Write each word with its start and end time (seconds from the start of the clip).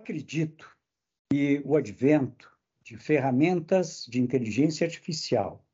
acredito 0.00 0.68
que 1.30 1.62
o 1.64 1.76
advento 1.76 2.50
de 2.82 2.96
ferramentas 2.96 4.06
de 4.08 4.20
inteligência 4.20 4.86
artificial 4.86 5.64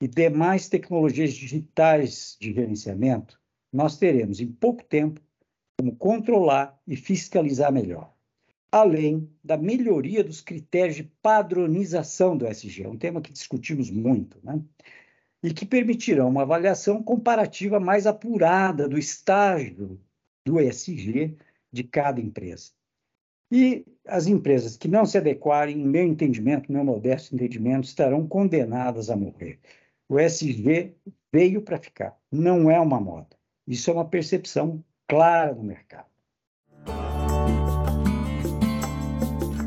e 0.00 0.06
demais 0.06 0.68
tecnologias 0.68 1.32
digitais 1.32 2.36
de 2.38 2.52
gerenciamento, 2.52 3.40
nós 3.72 3.96
teremos 3.96 4.38
em 4.38 4.52
pouco 4.52 4.84
tempo 4.84 5.20
como 5.78 5.96
controlar 5.96 6.78
e 6.86 6.94
fiscalizar 6.94 7.72
melhor, 7.72 8.14
além 8.70 9.28
da 9.42 9.56
melhoria 9.56 10.22
dos 10.22 10.40
critérios 10.40 10.96
de 10.96 11.04
padronização 11.22 12.36
do 12.36 12.46
SG, 12.46 12.86
um 12.86 12.98
tema 12.98 13.20
que 13.20 13.32
discutimos 13.32 13.90
muito, 13.90 14.38
né? 14.44 14.62
e 15.42 15.52
que 15.52 15.66
permitirão 15.66 16.28
uma 16.28 16.42
avaliação 16.42 17.02
comparativa 17.02 17.80
mais 17.80 18.06
apurada 18.06 18.88
do 18.88 18.98
estágio 18.98 20.00
do 20.46 20.60
ESG 20.60 21.36
de 21.72 21.84
cada 21.84 22.20
empresa. 22.20 22.73
E 23.56 23.86
as 24.04 24.26
empresas 24.26 24.76
que 24.76 24.88
não 24.88 25.06
se 25.06 25.16
adequarem, 25.16 25.80
em 25.80 25.86
meu 25.86 26.04
entendimento, 26.04 26.72
meu 26.72 26.82
modesto 26.82 27.36
entendimento, 27.36 27.84
estarão 27.84 28.26
condenadas 28.26 29.10
a 29.10 29.16
morrer. 29.16 29.60
O 30.08 30.18
ESG 30.18 30.92
veio 31.32 31.62
para 31.62 31.78
ficar, 31.78 32.18
não 32.32 32.68
é 32.68 32.80
uma 32.80 32.98
moda. 32.98 33.28
Isso 33.64 33.88
é 33.92 33.94
uma 33.94 34.08
percepção 34.08 34.84
clara 35.06 35.54
do 35.54 35.62
mercado. 35.62 36.08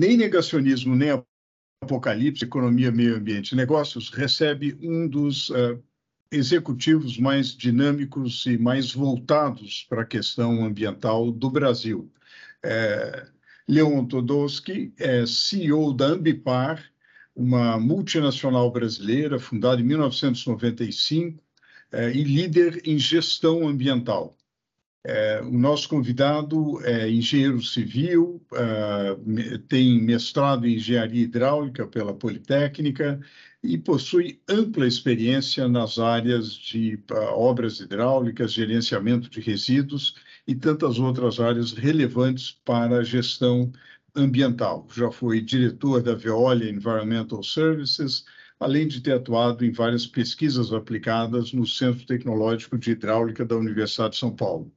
Nem 0.00 0.16
negacionismo, 0.16 0.96
nem 0.96 1.10
apocalipse, 1.82 2.42
economia, 2.42 2.90
meio 2.90 3.16
ambiente 3.16 3.54
negócios, 3.54 4.08
recebe 4.08 4.74
um 4.80 5.06
dos 5.06 5.50
uh, 5.50 5.78
executivos 6.32 7.18
mais 7.18 7.54
dinâmicos 7.54 8.46
e 8.46 8.56
mais 8.56 8.94
voltados 8.94 9.84
para 9.90 10.00
a 10.00 10.06
questão 10.06 10.64
ambiental 10.64 11.30
do 11.30 11.50
Brasil. 11.50 12.10
É, 12.64 13.26
Leon 13.68 14.06
Todowski 14.06 14.94
é 14.96 15.26
CEO 15.26 15.92
da 15.92 16.06
Ambipar, 16.06 16.82
uma 17.36 17.78
multinacional 17.78 18.70
brasileira 18.72 19.38
fundada 19.38 19.82
em 19.82 19.84
1995 19.84 21.42
é, 21.92 22.10
e 22.10 22.24
líder 22.24 22.80
em 22.86 22.98
gestão 22.98 23.68
ambiental. 23.68 24.34
É, 25.02 25.40
o 25.40 25.50
nosso 25.50 25.88
convidado 25.88 26.84
é 26.84 27.08
engenheiro 27.08 27.62
civil, 27.62 28.42
uh, 28.52 29.58
tem 29.66 29.98
mestrado 29.98 30.66
em 30.66 30.74
engenharia 30.74 31.22
hidráulica 31.22 31.86
pela 31.86 32.14
Politécnica 32.14 33.18
e 33.62 33.78
possui 33.78 34.42
ampla 34.46 34.86
experiência 34.86 35.66
nas 35.68 35.98
áreas 35.98 36.52
de 36.52 36.96
uh, 37.12 37.14
obras 37.32 37.80
hidráulicas, 37.80 38.52
gerenciamento 38.52 39.30
de 39.30 39.40
resíduos 39.40 40.16
e 40.46 40.54
tantas 40.54 40.98
outras 40.98 41.40
áreas 41.40 41.72
relevantes 41.72 42.52
para 42.64 42.98
a 42.98 43.04
gestão 43.04 43.72
ambiental. 44.14 44.86
Já 44.94 45.10
foi 45.10 45.40
diretor 45.40 46.02
da 46.02 46.14
Veolia 46.14 46.70
Environmental 46.70 47.42
Services, 47.42 48.26
além 48.58 48.86
de 48.86 49.00
ter 49.00 49.12
atuado 49.14 49.64
em 49.64 49.72
várias 49.72 50.06
pesquisas 50.06 50.72
aplicadas 50.74 51.52
no 51.54 51.66
Centro 51.66 52.04
Tecnológico 52.04 52.76
de 52.76 52.90
Hidráulica 52.90 53.46
da 53.46 53.56
Universidade 53.56 54.12
de 54.14 54.18
São 54.20 54.34
Paulo. 54.36 54.70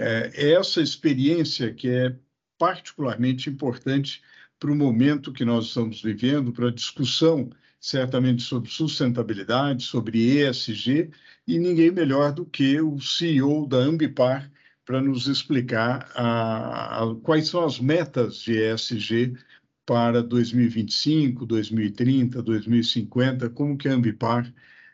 É 0.00 0.52
essa 0.52 0.80
experiência 0.80 1.74
que 1.74 1.88
é 1.88 2.16
particularmente 2.58 3.50
importante 3.50 4.22
para 4.58 4.70
o 4.70 4.76
momento 4.76 5.32
que 5.32 5.44
nós 5.44 5.66
estamos 5.66 6.02
vivendo, 6.02 6.52
para 6.52 6.68
a 6.68 6.72
discussão, 6.72 7.50
certamente, 7.80 8.42
sobre 8.42 8.70
sustentabilidade, 8.70 9.82
sobre 9.82 10.42
ESG, 10.42 11.10
e 11.46 11.58
ninguém 11.58 11.90
melhor 11.90 12.32
do 12.32 12.46
que 12.46 12.80
o 12.80 13.00
CEO 13.00 13.66
da 13.66 13.78
Ambipar 13.78 14.50
para 14.84 15.00
nos 15.00 15.26
explicar 15.26 16.10
a, 16.14 17.02
a, 17.04 17.14
quais 17.22 17.48
são 17.48 17.64
as 17.64 17.78
metas 17.78 18.36
de 18.42 18.52
ESG 18.58 19.34
para 19.86 20.22
2025, 20.22 21.46
2030, 21.46 22.42
2050, 22.42 23.50
como 23.50 23.76
que 23.76 23.88
a 23.88 23.92
Ambipar 23.92 24.52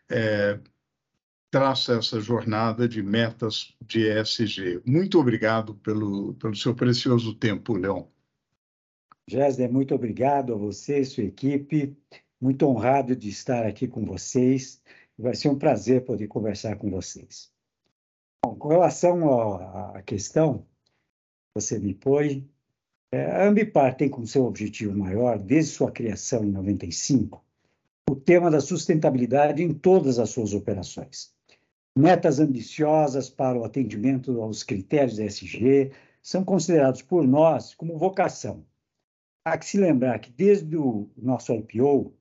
é, 0.09 0.59
traça 1.51 1.95
essa 1.95 2.21
jornada 2.21 2.89
de 2.89 3.03
metas 3.03 3.75
de 3.81 4.09
ESG. 4.09 4.83
Muito 4.85 5.19
obrigado 5.19 5.75
pelo, 5.77 6.35
pelo 6.35 6.55
seu 6.55 6.75
precioso 6.75 7.35
tempo, 7.35 7.75
Leon. 7.75 8.05
Gésler, 9.29 9.73
muito 9.73 9.95
obrigado 9.95 10.53
a 10.53 10.57
você 10.57 11.01
e 11.01 11.05
sua 11.05 11.25
equipe. 11.25 11.97
Muito 12.41 12.67
honrado 12.67 13.17
de 13.17 13.29
estar 13.29 13.65
aqui 13.65 13.89
com 13.89 14.05
vocês. 14.05 14.83
Vai 15.19 15.35
ser 15.35 15.49
um 15.49 15.59
prazer 15.59 16.05
poder 16.05 16.27
conversar 16.27 16.77
com 16.77 16.91
vocês. 16.91 17.51
Bom, 18.45 18.55
com 18.57 18.69
relação 18.69 19.41
à 19.95 20.03
questão 20.03 20.59
que 20.59 21.63
você 21.63 21.79
me 21.79 21.95
põe, 21.95 22.49
é, 23.11 23.25
a 23.25 23.49
Ambipar 23.49 23.97
tem 23.97 24.11
como 24.11 24.27
seu 24.27 24.45
objetivo 24.45 24.97
maior, 24.97 25.39
desde 25.39 25.73
sua 25.73 25.91
criação 25.91 26.45
em 26.45 26.51
95, 26.51 27.43
o 28.11 28.15
tema 28.15 28.51
da 28.51 28.61
sustentabilidade 28.61 29.63
em 29.63 29.73
todas 29.73 30.19
as 30.19 30.31
suas 30.31 30.53
operações 30.53 31.36
metas 31.97 32.39
ambiciosas 32.39 33.31
para 33.31 33.59
o 33.59 33.65
atendimento 33.65 34.43
aos 34.43 34.63
critérios 34.63 35.19
ESG 35.19 35.93
são 36.23 36.45
considerados 36.45 37.01
por 37.01 37.27
nós 37.27 37.75
como 37.75 37.97
vocação. 37.97 38.67
Há 39.43 39.57
que 39.57 39.65
se 39.65 39.79
lembrar 39.79 40.19
que 40.19 40.31
desde 40.31 40.77
o 40.77 41.09
nosso 41.17 41.55
IPO, 41.55 42.13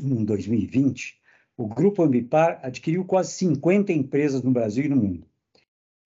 em 0.00 0.24
2020, 0.24 1.20
o 1.58 1.66
Grupo 1.66 2.02
Ambipar 2.02 2.58
adquiriu 2.62 3.04
quase 3.04 3.32
50 3.32 3.92
empresas 3.92 4.42
no 4.42 4.50
Brasil 4.50 4.86
e 4.86 4.88
no 4.88 4.96
mundo. 4.96 5.26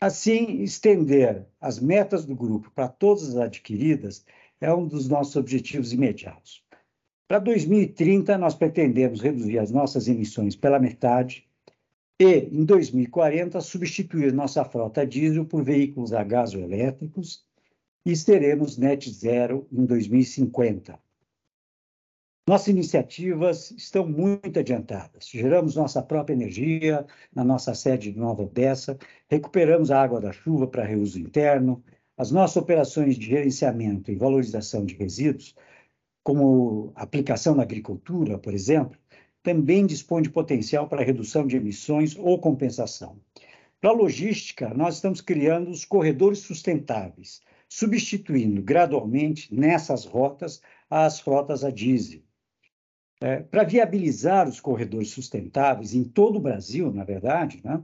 Assim, 0.01 0.62
estender 0.62 1.47
as 1.61 1.78
metas 1.78 2.25
do 2.25 2.34
grupo 2.34 2.71
para 2.71 2.89
todas 2.89 3.28
as 3.28 3.37
adquiridas 3.37 4.25
é 4.61 4.72
um 4.72 4.89
dos 4.89 5.09
nossos 5.09 5.37
objetivos 5.37 5.93
imediatos. 5.93 6.65
Para 7.28 7.39
2030, 7.39 8.37
nós 8.39 8.55
pretendemos 8.55 9.21
reduzir 9.21 9.59
as 9.59 9.71
nossas 9.71 10.09
emissões 10.09 10.57
pela 10.57 10.81
metade 10.81 11.50
e, 12.20 12.50
em 12.53 12.66
2040, 12.66 13.58
substituir 13.62 14.31
nossa 14.31 14.62
frota 14.62 15.06
diesel 15.06 15.47
por 15.47 15.64
veículos 15.64 16.12
a 16.12 16.22
gás 16.22 16.54
ou 16.54 16.60
elétricos 16.60 17.47
e 18.04 18.12
teremos 18.14 18.76
net 18.76 19.10
zero 19.10 19.66
em 19.72 19.86
2050. 19.86 21.00
Nossas 22.47 22.69
iniciativas 22.69 23.70
estão 23.70 24.06
muito 24.06 24.59
adiantadas. 24.59 25.28
Geramos 25.30 25.76
nossa 25.76 26.03
própria 26.03 26.34
energia 26.34 27.06
na 27.34 27.42
nossa 27.42 27.75
sede 27.75 28.12
de 28.12 28.19
Nova 28.19 28.42
Odessa, 28.42 28.98
recuperamos 29.30 29.91
a 29.91 30.03
água 30.03 30.20
da 30.20 30.30
chuva 30.30 30.66
para 30.66 30.84
reuso 30.84 31.19
interno, 31.19 31.82
as 32.19 32.30
nossas 32.30 32.56
operações 32.59 33.16
de 33.16 33.26
gerenciamento 33.26 34.10
e 34.10 34.16
valorização 34.16 34.84
de 34.84 34.94
resíduos, 34.94 35.54
como 36.22 36.92
aplicação 36.97 37.54
na 37.54 37.62
agricultura, 37.62 38.36
por 38.36 38.53
exemplo, 38.53 38.98
também 39.43 39.87
dispõe 39.87 40.23
de 40.23 40.31
potencial 40.31 40.89
para 40.89 41.05
redução 41.05 41.47
de 41.47 41.56
emissões 41.56 42.17
ou 42.17 42.39
compensação. 42.39 43.19
Para 43.81 43.91
a 43.91 43.95
logística, 43.95 44.75
nós 44.75 44.97
estamos 44.97 45.21
criando 45.21 45.71
os 45.71 45.84
corredores 45.84 46.41
sustentáveis, 46.41 47.41
substituindo 47.69 48.63
gradualmente 48.63 49.54
nessas 49.54 50.04
rotas 50.04 50.60
as 50.91 51.21
rotas 51.21 51.65
a 51.65 51.71
diesel. 51.71 52.21
É, 53.22 53.41
para 53.41 53.65
viabilizar 53.65 54.48
os 54.48 54.60
corredores 54.60 55.10
sustentáveis 55.10 55.95
em 55.95 56.04
todo 56.04 56.36
o 56.36 56.41
Brasil, 56.41 56.93
na 56.93 57.04
verdade, 57.04 57.60
né, 57.65 57.83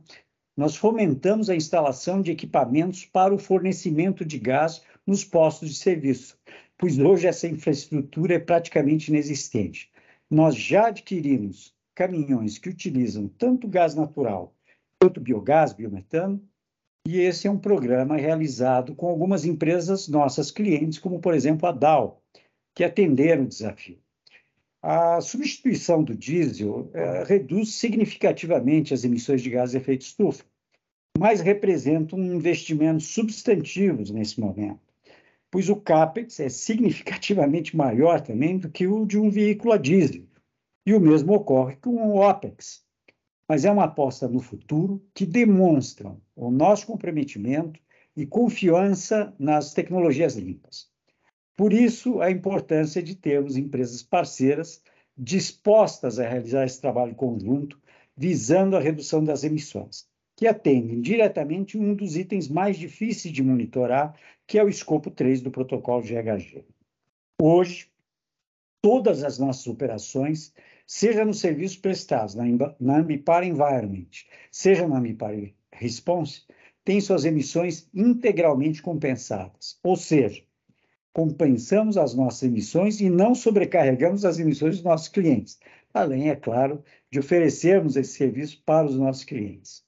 nós 0.57 0.77
fomentamos 0.77 1.51
a 1.51 1.57
instalação 1.57 2.23
de 2.23 2.31
equipamentos 2.31 3.05
para 3.05 3.35
o 3.35 3.39
fornecimento 3.39 4.25
de 4.25 4.39
gás 4.39 4.83
nos 5.07 5.25
postos 5.25 5.69
de 5.71 5.77
serviço, 5.77 6.39
pois 6.77 6.99
hoje 6.99 7.27
essa 7.27 7.47
infraestrutura 7.47 8.35
é 8.35 8.39
praticamente 8.39 9.11
inexistente 9.11 9.91
nós 10.31 10.57
já 10.57 10.89
adquirimos 10.89 11.75
caminhões 11.95 12.59
que 12.59 12.69
utilizam 12.69 13.29
tanto 13.29 13.69
gás 13.69 13.95
natural 13.95 14.55
quanto 15.01 15.21
biogás, 15.21 15.73
biometano, 15.73 16.43
e 17.07 17.21
esse 17.21 17.47
é 17.47 17.51
um 17.51 17.59
programa 17.59 18.17
realizado 18.17 18.95
com 18.95 19.07
algumas 19.07 19.45
empresas 19.45 20.09
nossas 20.09 20.51
clientes, 20.51 20.99
como 20.99 21.21
por 21.21 21.35
exemplo 21.35 21.69
a 21.69 21.73
Dow, 21.73 22.21
que 22.75 22.83
atenderam 22.83 23.45
o 23.45 23.49
desafio. 23.49 23.99
A 24.83 25.21
substituição 25.21 26.03
do 26.03 26.15
diesel 26.15 26.91
é, 26.93 27.25
reduz 27.25 27.75
significativamente 27.75 28.93
as 28.93 29.05
emissões 29.05 29.41
de 29.43 29.51
gás 29.51 29.71
de 29.71 29.79
efeito 29.79 30.03
estufa, 30.03 30.45
mas 31.19 31.41
representam 31.41 32.19
investimentos 32.19 33.07
substantivos 33.07 34.11
nesse 34.11 34.39
momento, 34.39 34.86
pois 35.51 35.69
o 35.69 35.77
CAPEX 35.77 36.41
é 36.41 36.49
significativamente 36.49 37.77
maior 37.77 38.21
também 38.21 38.59
do 38.59 38.71
que 38.71 38.87
o 38.87 39.07
de 39.07 39.19
um 39.19 39.31
veículo 39.31 39.73
a 39.73 39.77
diesel, 39.77 40.25
e 40.85 40.95
o 40.95 41.01
mesmo 41.01 41.35
ocorre 41.35 41.77
com 41.77 41.91
o 41.91 42.17
OPEX. 42.17 42.85
Mas 43.49 43.65
é 43.65 43.71
uma 43.71 43.85
aposta 43.85 44.29
no 44.29 44.41
futuro 44.41 45.05
que 45.15 45.25
demonstra 45.25 46.17
o 46.35 46.51
nosso 46.51 46.87
comprometimento 46.87 47.81
e 48.17 48.27
confiança 48.27 49.35
nas 49.39 49.73
tecnologias 49.73 50.35
limpas. 50.35 50.91
Por 51.57 51.73
isso, 51.73 52.21
a 52.21 52.31
importância 52.31 53.03
de 53.03 53.15
termos 53.15 53.57
empresas 53.57 54.03
parceiras 54.03 54.83
dispostas 55.17 56.19
a 56.19 56.29
realizar 56.29 56.65
esse 56.65 56.81
trabalho 56.81 57.15
conjunto, 57.15 57.81
visando 58.17 58.77
a 58.77 58.81
redução 58.81 59.25
das 59.25 59.45
emissões, 59.45 60.07
que 60.37 60.47
atendem 60.47 61.01
diretamente 61.01 61.79
um 61.79 61.95
dos 61.95 62.15
itens 62.15 62.47
mais 62.47 62.77
difíceis 62.77 63.33
de 63.33 63.43
monitorar, 63.43 64.15
que 64.47 64.59
é 64.59 64.63
o 64.63 64.69
escopo 64.69 65.11
3 65.11 65.41
do 65.41 65.51
protocolo 65.51 66.03
GHG. 66.03 66.63
Hoje, 67.41 67.89
todas 68.83 69.25
as 69.25 69.39
nossas 69.39 69.67
operações, 69.67 70.53
seja 70.87 71.25
nos 71.25 71.41
serviços 71.41 71.79
prestados 71.79 72.35
na, 72.35 72.45
na 72.79 72.99
Ambipar 72.99 73.45
Environment, 73.45 74.11
seja 74.51 74.87
na 74.87 74.99
Ambipar 74.99 75.35
Response, 75.73 76.43
têm 76.85 77.01
suas 77.01 77.25
emissões 77.25 77.89
integralmente 77.95 78.83
compensadas, 78.83 79.79
ou 79.83 79.97
seja, 79.97 80.43
compensamos 81.15 81.97
as 81.97 82.15
nossas 82.15 82.43
emissões 82.43 83.01
e 83.01 83.09
não 83.09 83.35
sobrecarregamos 83.35 84.25
as 84.25 84.39
emissões 84.39 84.77
dos 84.77 84.85
nossos 84.85 85.09
clientes, 85.09 85.59
além, 85.93 86.29
é 86.29 86.37
claro, 86.37 86.85
de 87.11 87.19
oferecermos 87.19 87.97
esse 87.97 88.13
serviço 88.13 88.63
para 88.67 88.87
os 88.87 88.97
nossos 88.97 89.25
clientes. 89.25 89.86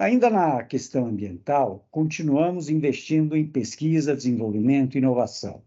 Ainda 0.00 0.30
na 0.30 0.64
questão 0.64 1.06
ambiental, 1.06 1.86
continuamos 1.90 2.70
investindo 2.70 3.36
em 3.36 3.46
pesquisa, 3.46 4.16
desenvolvimento 4.16 4.94
e 4.94 4.98
inovação. 4.98 5.62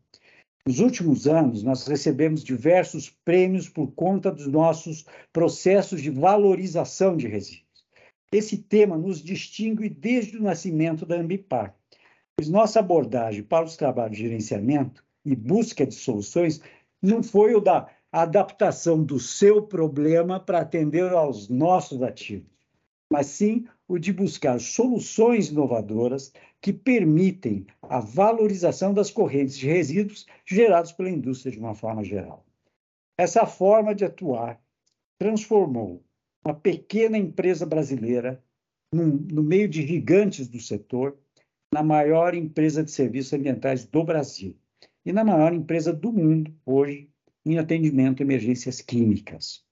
Nos 0.65 0.79
últimos 0.79 1.27
anos, 1.27 1.61
nós 1.61 1.85
recebemos 1.85 2.43
diversos 2.43 3.09
prêmios 3.09 3.69
por 3.69 3.91
conta 3.91 4.31
dos 4.31 4.47
nossos 4.47 5.05
processos 5.31 6.01
de 6.01 6.09
valorização 6.09 7.15
de 7.15 7.27
resíduos. 7.27 7.85
Esse 8.31 8.57
tema 8.57 8.97
nos 8.97 9.21
distingue 9.21 9.87
desde 9.87 10.37
o 10.37 10.41
nascimento 10.41 11.05
da 11.05 11.15
Ambipar 11.15 11.75
pois 12.35 12.49
nossa 12.49 12.79
abordagem 12.79 13.43
para 13.43 13.65
os 13.65 13.77
trabalhos 13.77 14.17
de 14.17 14.23
gerenciamento 14.23 15.03
e 15.23 15.35
busca 15.35 15.85
de 15.85 15.93
soluções 15.93 16.61
não 17.01 17.21
foi 17.21 17.53
o 17.53 17.61
da 17.61 17.87
adaptação 18.11 19.03
do 19.03 19.19
seu 19.19 19.61
problema 19.61 20.39
para 20.39 20.59
atender 20.59 21.11
aos 21.11 21.49
nossos 21.49 22.01
ativos, 22.01 22.52
mas 23.13 23.27
sim 23.27 23.67
o 23.87 23.99
de 23.99 24.11
buscar 24.11 24.59
soluções 24.59 25.49
inovadoras 25.49 26.33
que 26.59 26.73
permitem 26.73 27.67
a 27.83 27.99
valorização 27.99 28.91
das 28.91 29.11
correntes 29.11 29.55
de 29.55 29.67
resíduos 29.67 30.25
gerados 30.43 30.91
pela 30.91 31.11
indústria 31.11 31.51
de 31.51 31.59
uma 31.59 31.75
forma 31.75 32.03
geral. 32.03 32.43
Essa 33.15 33.45
forma 33.45 33.93
de 33.93 34.03
atuar 34.03 34.59
transformou 35.19 36.03
uma 36.43 36.55
pequena 36.55 37.15
empresa 37.15 37.67
brasileira 37.67 38.43
num, 38.91 39.09
no 39.31 39.43
meio 39.43 39.69
de 39.69 39.85
gigantes 39.85 40.47
do 40.47 40.59
setor 40.59 41.15
na 41.71 41.83
maior 41.83 42.33
empresa 42.33 42.83
de 42.83 42.89
serviços 42.89 43.33
ambientais 43.33 43.85
do 43.85 44.03
Brasil 44.03 44.57
e 45.05 45.13
na 45.13 45.23
maior 45.23 45.53
empresa 45.53 45.93
do 45.93 46.11
mundo 46.11 46.51
hoje 46.65 47.11
em 47.45 47.59
atendimento 47.59 48.23
a 48.23 48.25
emergências 48.25 48.81
químicas. 48.81 49.63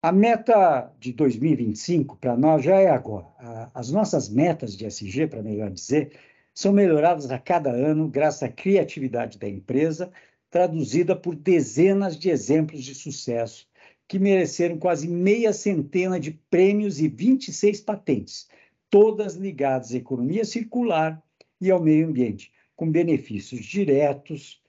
A 0.00 0.12
meta 0.12 0.94
de 1.00 1.12
2025 1.12 2.18
para 2.18 2.36
nós 2.36 2.62
já 2.62 2.76
é 2.76 2.88
agora. 2.88 3.26
As 3.74 3.90
nossas 3.90 4.28
metas 4.28 4.76
de 4.76 4.86
SG, 4.86 5.26
para 5.26 5.42
melhor 5.42 5.72
dizer, 5.72 6.12
são 6.54 6.72
melhoradas 6.72 7.28
a 7.32 7.36
cada 7.36 7.72
ano 7.72 8.06
graças 8.06 8.44
à 8.44 8.48
criatividade 8.48 9.38
da 9.38 9.48
empresa, 9.48 10.12
traduzida 10.50 11.16
por 11.16 11.34
dezenas 11.34 12.16
de 12.16 12.30
exemplos 12.30 12.84
de 12.84 12.94
sucesso 12.94 13.68
que 14.06 14.20
mereceram 14.20 14.78
quase 14.78 15.08
meia 15.08 15.52
centena 15.52 16.20
de 16.20 16.30
prêmios 16.48 17.00
e 17.00 17.08
26 17.08 17.80
patentes, 17.80 18.48
todas 18.88 19.34
ligadas 19.34 19.92
à 19.92 19.96
economia 19.96 20.44
circular 20.44 21.20
e 21.60 21.72
ao 21.72 21.82
meio 21.82 22.06
ambiente, 22.06 22.52
com 22.76 22.88
benefícios 22.88 23.66
diretos 23.66 24.62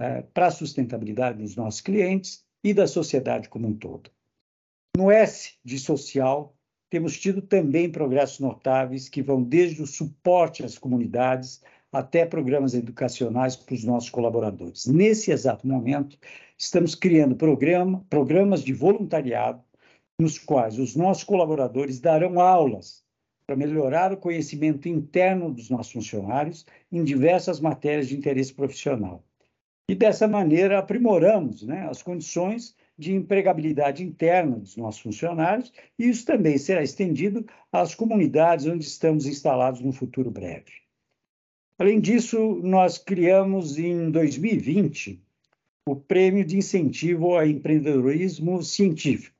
uh, 0.00 0.24
para 0.32 0.46
a 0.46 0.52
sustentabilidade 0.52 1.42
dos 1.42 1.56
nossos 1.56 1.80
clientes 1.80 2.44
e 2.62 2.72
da 2.72 2.86
sociedade 2.86 3.48
como 3.48 3.66
um 3.66 3.74
todo. 3.74 4.14
No 4.96 5.10
S 5.10 5.52
de 5.62 5.78
social, 5.78 6.56
temos 6.88 7.18
tido 7.18 7.42
também 7.42 7.92
progressos 7.92 8.40
notáveis 8.40 9.10
que 9.10 9.20
vão 9.20 9.42
desde 9.42 9.82
o 9.82 9.86
suporte 9.86 10.64
às 10.64 10.78
comunidades 10.78 11.60
até 11.92 12.24
programas 12.24 12.72
educacionais 12.72 13.54
para 13.54 13.74
os 13.74 13.84
nossos 13.84 14.08
colaboradores. 14.08 14.86
Nesse 14.86 15.30
exato 15.30 15.66
momento, 15.66 16.18
estamos 16.56 16.94
criando 16.94 17.36
programa, 17.36 18.06
programas 18.08 18.62
de 18.62 18.72
voluntariado 18.72 19.62
nos 20.18 20.38
quais 20.38 20.78
os 20.78 20.96
nossos 20.96 21.24
colaboradores 21.24 22.00
darão 22.00 22.40
aulas 22.40 23.04
para 23.46 23.54
melhorar 23.54 24.14
o 24.14 24.16
conhecimento 24.16 24.88
interno 24.88 25.52
dos 25.52 25.68
nossos 25.68 25.92
funcionários 25.92 26.64
em 26.90 27.04
diversas 27.04 27.60
matérias 27.60 28.08
de 28.08 28.16
interesse 28.16 28.54
profissional. 28.54 29.22
E 29.90 29.94
dessa 29.94 30.26
maneira 30.26 30.78
aprimoramos 30.78 31.62
né, 31.64 31.86
as 31.86 32.02
condições 32.02 32.74
de 32.98 33.14
empregabilidade 33.14 34.02
interna 34.02 34.56
dos 34.58 34.76
nossos 34.76 35.00
funcionários, 35.00 35.72
e 35.98 36.08
isso 36.08 36.24
também 36.24 36.56
será 36.56 36.82
estendido 36.82 37.44
às 37.70 37.94
comunidades 37.94 38.66
onde 38.66 38.84
estamos 38.84 39.26
instalados 39.26 39.80
no 39.80 39.92
futuro 39.92 40.30
breve. 40.30 40.72
Além 41.78 42.00
disso, 42.00 42.60
nós 42.62 42.96
criamos 42.96 43.78
em 43.78 44.10
2020 44.10 45.22
o 45.86 45.94
Prêmio 45.94 46.44
de 46.44 46.56
Incentivo 46.56 47.34
ao 47.34 47.46
Empreendedorismo 47.46 48.62
Científico, 48.62 49.36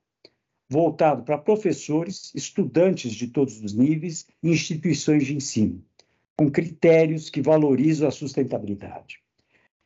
voltado 0.68 1.22
para 1.22 1.38
professores, 1.38 2.32
estudantes 2.34 3.14
de 3.14 3.28
todos 3.28 3.60
os 3.62 3.72
níveis 3.72 4.26
e 4.42 4.50
instituições 4.50 5.26
de 5.26 5.34
ensino, 5.34 5.82
com 6.36 6.50
critérios 6.50 7.30
que 7.30 7.40
valorizam 7.40 8.06
a 8.06 8.12
sustentabilidade. 8.12 9.25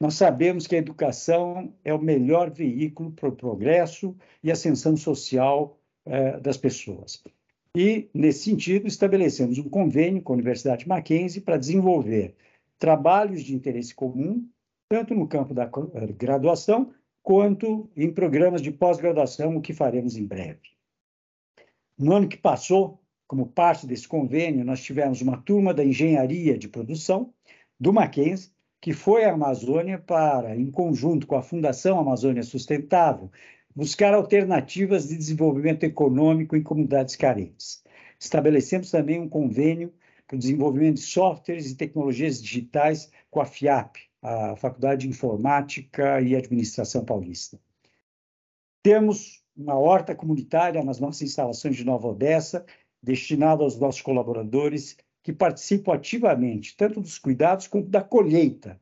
Nós 0.00 0.14
sabemos 0.14 0.67
que 0.67 0.75
a 0.75 0.79
educação 0.79 1.75
é 1.85 1.93
o 1.93 2.00
melhor 2.00 2.50
veículo 2.50 3.12
para 3.12 3.29
o 3.29 3.37
progresso 3.37 4.17
e 4.43 4.50
ascensão 4.50 4.97
social 4.97 5.79
eh, 6.06 6.41
das 6.41 6.56
pessoas. 6.56 7.23
E, 7.76 8.08
nesse 8.14 8.44
sentido, 8.44 8.88
estabelecemos 8.88 9.58
um 9.58 9.69
convênio 9.69 10.23
com 10.23 10.32
a 10.32 10.37
Universidade 10.37 10.88
Mackenzie 10.88 11.43
para 11.43 11.58
desenvolver 11.58 12.35
trabalhos 12.79 13.43
de 13.43 13.55
interesse 13.55 13.94
comum, 13.94 14.49
tanto 14.88 15.14
no 15.14 15.29
campo 15.29 15.52
da 15.52 15.71
graduação 16.16 16.92
quanto 17.23 17.88
em 17.95 18.11
programas 18.11 18.62
de 18.62 18.73
pós-graduação, 18.73 19.57
o 19.57 19.61
que 19.61 19.75
faremos 19.75 20.16
em 20.16 20.25
breve. 20.25 20.71
No 21.99 22.14
ano 22.14 22.26
que 22.26 22.38
passou, 22.38 22.99
como 23.28 23.47
parte 23.47 23.87
desse 23.87 24.09
convênio, 24.09 24.64
nós 24.64 24.83
tivemos 24.83 25.21
uma 25.21 25.37
turma 25.37 25.75
da 25.75 25.85
engenharia 25.85 26.59
de 26.59 26.69
produção 26.69 27.33
do 27.78 27.92
Mackenzie, 27.92 28.50
que 28.80 28.92
foi 28.92 29.25
à 29.25 29.32
Amazônia 29.32 29.99
para, 29.99 30.56
em 30.56 30.70
conjunto 30.70 31.26
com 31.26 31.37
a 31.37 31.42
Fundação 31.42 31.99
Amazônia 31.99 32.42
Sustentável, 32.42 33.30
buscar 33.75 34.14
alternativas 34.14 35.08
de 35.08 35.16
desenvolvimento 35.16 35.84
econômico 35.84 36.56
em 36.56 36.62
comunidades 36.62 37.14
carentes. 37.14 37.84
Estabelecemos 38.18 38.90
também 38.90 39.20
um 39.20 39.28
convênio 39.28 39.92
para 40.26 40.37
o 40.37 40.38
desenvolvimento 40.38 40.96
de 40.96 41.02
softwares 41.02 41.70
e 41.70 41.76
tecnologias 41.76 42.42
digitais 42.42 43.10
com 43.30 43.40
a 43.40 43.44
FIAP, 43.44 43.96
a 44.22 44.56
Faculdade 44.56 45.02
de 45.02 45.08
Informática 45.08 46.20
e 46.20 46.37
Administração 46.37 47.04
Paulista. 47.04 47.58
Temos 48.82 49.42
uma 49.56 49.78
horta 49.78 50.14
comunitária 50.14 50.82
nas 50.82 50.99
nossas 50.99 51.22
instalações 51.22 51.76
de 51.76 51.84
Nova 51.84 52.08
Odessa, 52.08 52.64
destinada 53.02 53.62
aos 53.62 53.78
nossos 53.78 54.00
colaboradores, 54.00 54.96
que 55.23 55.33
participam 55.33 55.95
ativamente, 55.95 56.77
tanto 56.77 57.00
dos 57.00 57.19
cuidados 57.19 57.67
quanto 57.67 57.89
da 57.89 58.03
colheita. 58.03 58.81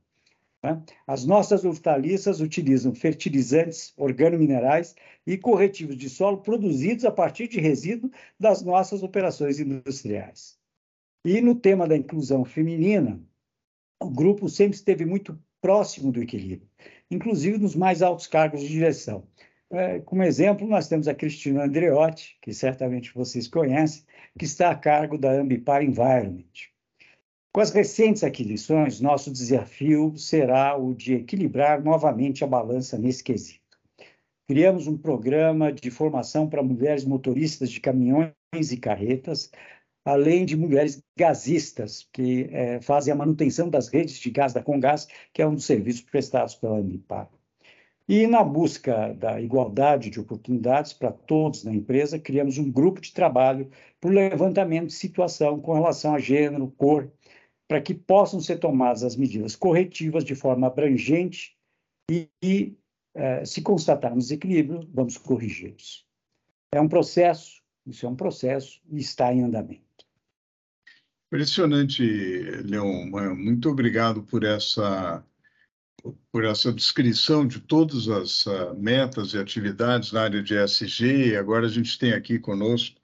Né? 0.62 0.82
As 1.06 1.24
nossas 1.24 1.64
hortaliças 1.64 2.40
utilizam 2.40 2.94
fertilizantes 2.94 3.92
organominerais 3.96 4.94
e 5.26 5.36
corretivos 5.36 5.96
de 5.96 6.08
solo 6.08 6.38
produzidos 6.38 7.04
a 7.04 7.10
partir 7.10 7.48
de 7.48 7.60
resíduos 7.60 8.12
das 8.38 8.62
nossas 8.62 9.02
operações 9.02 9.60
industriais. 9.60 10.58
E 11.24 11.40
no 11.40 11.54
tema 11.54 11.86
da 11.86 11.96
inclusão 11.96 12.44
feminina, 12.44 13.20
o 14.00 14.08
grupo 14.08 14.48
sempre 14.48 14.76
esteve 14.76 15.04
muito 15.04 15.38
próximo 15.60 16.12
do 16.12 16.22
equilíbrio, 16.22 16.68
inclusive 17.10 17.58
nos 17.58 17.74
mais 17.74 18.02
altos 18.02 18.26
cargos 18.26 18.60
de 18.60 18.68
direção. 18.68 19.26
É, 19.70 20.00
como 20.00 20.22
exemplo, 20.22 20.66
nós 20.66 20.88
temos 20.88 21.08
a 21.08 21.14
Cristina 21.14 21.64
Andreotti, 21.64 22.38
que 22.40 22.54
certamente 22.54 23.12
vocês 23.14 23.46
conhecem, 23.46 24.02
que 24.38 24.46
está 24.46 24.70
a 24.70 24.74
cargo 24.74 25.18
da 25.18 25.30
Ambipar 25.30 25.82
Environment. 25.82 26.44
Com 27.52 27.60
as 27.60 27.70
recentes 27.70 28.24
aquisições, 28.24 29.00
nosso 29.00 29.30
desafio 29.30 30.16
será 30.16 30.76
o 30.76 30.94
de 30.94 31.14
equilibrar 31.14 31.82
novamente 31.82 32.44
a 32.44 32.46
balança 32.46 32.96
nesse 32.96 33.22
quesito. 33.22 33.78
Criamos 34.46 34.86
um 34.86 34.96
programa 34.96 35.70
de 35.70 35.90
formação 35.90 36.48
para 36.48 36.62
mulheres 36.62 37.04
motoristas 37.04 37.70
de 37.70 37.80
caminhões 37.80 38.32
e 38.72 38.76
carretas, 38.78 39.50
além 40.02 40.46
de 40.46 40.56
mulheres 40.56 41.02
gasistas, 41.18 42.08
que 42.10 42.48
é, 42.50 42.80
fazem 42.80 43.12
a 43.12 43.16
manutenção 43.16 43.68
das 43.68 43.88
redes 43.88 44.18
de 44.18 44.30
gás 44.30 44.54
da 44.54 44.62
Congás, 44.62 45.06
que 45.34 45.42
é 45.42 45.46
um 45.46 45.54
dos 45.54 45.66
serviços 45.66 46.00
prestados 46.00 46.54
pela 46.54 46.78
Ambipar. 46.78 47.28
E 48.08 48.26
na 48.26 48.42
busca 48.42 49.12
da 49.12 49.38
igualdade 49.38 50.08
de 50.08 50.18
oportunidades 50.18 50.94
para 50.94 51.12
todos 51.12 51.62
na 51.62 51.74
empresa, 51.74 52.18
criamos 52.18 52.56
um 52.56 52.72
grupo 52.72 53.02
de 53.02 53.12
trabalho 53.12 53.70
para 54.00 54.08
o 54.08 54.12
levantamento 54.12 54.86
de 54.86 54.94
situação 54.94 55.60
com 55.60 55.74
relação 55.74 56.14
a 56.14 56.18
gênero, 56.18 56.72
cor, 56.78 57.12
para 57.68 57.82
que 57.82 57.92
possam 57.92 58.40
ser 58.40 58.58
tomadas 58.58 59.02
as 59.02 59.14
medidas 59.14 59.54
corretivas 59.54 60.24
de 60.24 60.34
forma 60.34 60.68
abrangente 60.68 61.54
e, 62.10 62.26
e 62.42 62.74
eh, 63.14 63.44
se 63.44 63.60
constatarmos 63.60 64.28
desequilíbrio, 64.28 64.88
vamos 64.90 65.18
corrigi-los. 65.18 66.06
É 66.72 66.80
um 66.80 66.88
processo, 66.88 67.62
isso 67.86 68.06
é 68.06 68.08
um 68.08 68.16
processo 68.16 68.80
e 68.90 68.98
está 68.98 69.34
em 69.34 69.42
andamento. 69.42 69.82
Impressionante, 71.26 72.02
Leon. 72.64 73.10
Muito 73.36 73.68
obrigado 73.68 74.22
por 74.22 74.44
essa 74.44 75.22
por 76.30 76.44
essa 76.44 76.72
descrição 76.72 77.46
de 77.46 77.60
todas 77.60 78.08
as 78.08 78.46
uh, 78.46 78.74
metas 78.76 79.32
e 79.32 79.38
atividades 79.38 80.12
na 80.12 80.22
área 80.22 80.42
de 80.42 80.54
ESG. 80.54 81.36
Agora 81.36 81.66
a 81.66 81.70
gente 81.70 81.98
tem 81.98 82.12
aqui 82.12 82.38
conosco 82.38 83.00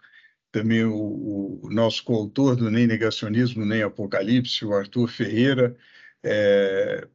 também 0.53 0.85
o, 0.85 1.61
o 1.63 1.71
nosso 1.71 2.05
coautor 2.05 2.55
do 2.55 2.71
Nem 2.71 2.87
Negacionismo, 2.87 3.65
Nem 3.65 3.83
Apocalipse, 3.83 4.65
o 4.65 4.73
Arthur 4.73 5.09
Ferreira. 5.09 5.77
É, 6.23 7.09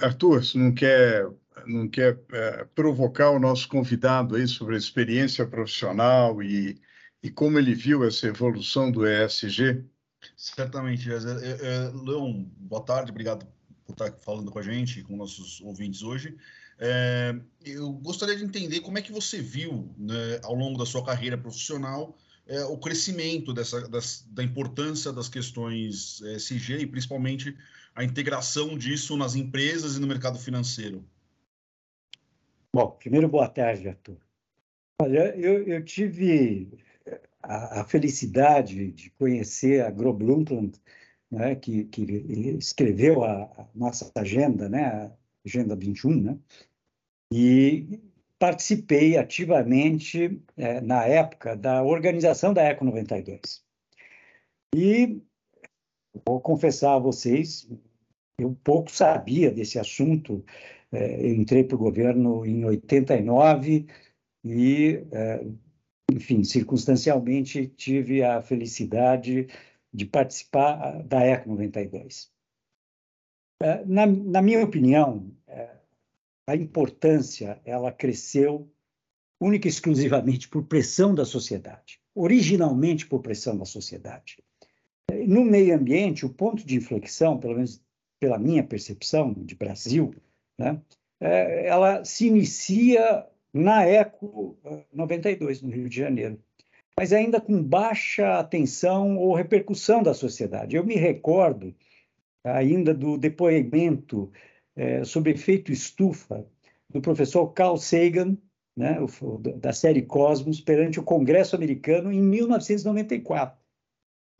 Arthur, 0.00 0.42
você 0.42 0.56
não 0.56 0.72
quer, 0.72 1.28
não 1.66 1.86
quer 1.86 2.18
é, 2.32 2.64
provocar 2.74 3.30
o 3.30 3.38
nosso 3.38 3.68
convidado 3.68 4.36
aí 4.36 4.48
sobre 4.48 4.74
a 4.74 4.78
experiência 4.78 5.46
profissional 5.46 6.42
e, 6.42 6.80
e 7.22 7.30
como 7.30 7.58
ele 7.58 7.74
viu 7.74 8.02
essa 8.04 8.26
evolução 8.26 8.90
do 8.90 9.06
ESG? 9.06 9.84
Certamente, 10.34 11.08
Leon, 11.10 12.44
boa 12.56 12.82
tarde, 12.82 13.10
obrigado 13.10 13.46
por 13.86 13.92
estar 13.92 14.12
falando 14.20 14.50
com 14.50 14.58
a 14.58 14.62
gente, 14.62 15.02
com 15.02 15.16
nossos 15.16 15.60
ouvintes 15.60 16.02
hoje. 16.02 16.36
É, 16.78 17.34
eu 17.64 17.92
gostaria 17.92 18.36
de 18.36 18.44
entender 18.44 18.80
como 18.80 18.98
é 18.98 19.02
que 19.02 19.12
você 19.12 19.40
viu, 19.40 19.94
né, 19.96 20.40
ao 20.42 20.54
longo 20.54 20.78
da 20.78 20.84
sua 20.84 21.04
carreira 21.04 21.38
profissional, 21.38 22.16
é, 22.46 22.64
o 22.64 22.76
crescimento 22.76 23.52
dessa, 23.54 23.88
das, 23.88 24.26
da 24.30 24.42
importância 24.42 25.12
das 25.12 25.28
questões 25.28 26.20
é, 26.22 26.36
e 26.80 26.86
principalmente 26.86 27.56
a 27.94 28.04
integração 28.04 28.76
disso 28.76 29.16
nas 29.16 29.34
empresas 29.34 29.96
e 29.96 30.00
no 30.00 30.06
mercado 30.06 30.38
financeiro. 30.38 31.04
Bom, 32.74 32.90
primeiro, 32.90 33.28
boa 33.28 33.48
tarde, 33.48 33.88
Arthur. 33.88 34.18
Olha, 35.00 35.34
eu, 35.36 35.66
eu 35.66 35.84
tive 35.84 36.68
a, 37.42 37.80
a, 37.80 37.84
felicidade 37.84 38.92
de 38.92 39.10
conhecer 39.10 39.82
a 39.82 39.90
Gro 39.90 40.12
Brundtland 40.12 40.78
né, 41.30 41.54
que, 41.56 41.84
que 41.84 42.02
escreveu 42.58 43.24
a, 43.24 43.68
nossa 43.74 44.10
agenda, 44.14 44.68
né, 44.68 44.84
a 44.84 45.12
Agenda 45.44 45.76
21, 45.76 46.22
né, 46.22 46.38
e 47.32 48.00
participei 48.38 49.16
ativamente 49.16 50.40
é, 50.56 50.80
na 50.80 51.04
época 51.06 51.56
da 51.56 51.82
organização 51.82 52.52
da 52.52 52.62
Eco 52.62 52.84
92. 52.84 53.64
E 54.74 55.22
vou 56.26 56.40
confessar 56.40 56.94
a 56.94 56.98
vocês, 56.98 57.68
eu 58.38 58.56
pouco 58.62 58.90
sabia 58.90 59.50
desse 59.50 59.78
assunto. 59.78 60.44
É, 60.92 61.20
eu 61.20 61.34
entrei 61.34 61.64
para 61.64 61.74
o 61.74 61.78
governo 61.78 62.44
em 62.44 62.64
89 62.64 63.86
e, 64.44 65.02
é, 65.12 65.46
enfim, 66.12 66.44
circunstancialmente 66.44 67.66
tive 67.68 68.22
a 68.22 68.42
felicidade 68.42 69.48
de 69.96 70.04
participar 70.04 70.78
ah, 70.82 71.02
da 71.02 71.24
ECO 71.24 71.48
92. 71.48 72.30
É, 73.62 73.82
na, 73.86 74.04
na 74.06 74.42
minha 74.42 74.62
opinião, 74.62 75.32
é, 75.48 75.70
a 76.46 76.54
importância 76.54 77.58
ela 77.64 77.90
cresceu 77.90 78.70
única 79.40 79.66
e 79.66 79.70
exclusivamente 79.70 80.48
por 80.48 80.64
pressão 80.64 81.14
da 81.14 81.24
sociedade, 81.24 81.98
originalmente 82.14 83.06
por 83.06 83.22
pressão 83.22 83.56
da 83.56 83.64
sociedade. 83.64 84.36
No 85.26 85.42
meio 85.42 85.74
ambiente, 85.74 86.26
o 86.26 86.30
ponto 86.30 86.66
de 86.66 86.76
inflexão, 86.76 87.38
pelo 87.38 87.54
menos 87.54 87.82
pela 88.20 88.38
minha 88.38 88.62
percepção 88.62 89.32
de 89.32 89.54
Brasil, 89.54 90.14
né, 90.58 90.80
é, 91.18 91.66
ela 91.66 92.04
se 92.04 92.26
inicia 92.26 93.26
na 93.50 93.86
ECO 93.86 94.58
92, 94.92 95.62
no 95.62 95.70
Rio 95.70 95.88
de 95.88 95.96
Janeiro 95.96 96.38
mas 96.98 97.12
ainda 97.12 97.40
com 97.40 97.62
baixa 97.62 98.38
atenção 98.38 99.18
ou 99.18 99.34
repercussão 99.34 100.02
da 100.02 100.14
sociedade. 100.14 100.76
Eu 100.76 100.84
me 100.84 100.94
recordo 100.94 101.74
ainda 102.42 102.94
do 102.94 103.18
depoimento 103.18 104.32
é, 104.74 105.04
sobre 105.04 105.32
efeito 105.32 105.70
estufa 105.70 106.46
do 106.88 107.00
professor 107.00 107.48
Carl 107.48 107.76
Sagan, 107.76 108.36
né, 108.76 108.98
da 109.56 109.72
série 109.72 110.02
Cosmos, 110.02 110.60
perante 110.60 111.00
o 111.00 111.02
Congresso 111.02 111.56
americano 111.56 112.12
em 112.12 112.20
1994. 112.22 113.58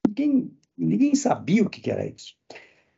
Ninguém, 0.06 0.50
ninguém 0.76 1.14
sabia 1.14 1.62
o 1.62 1.70
que 1.70 1.90
era 1.90 2.06
isso. 2.06 2.34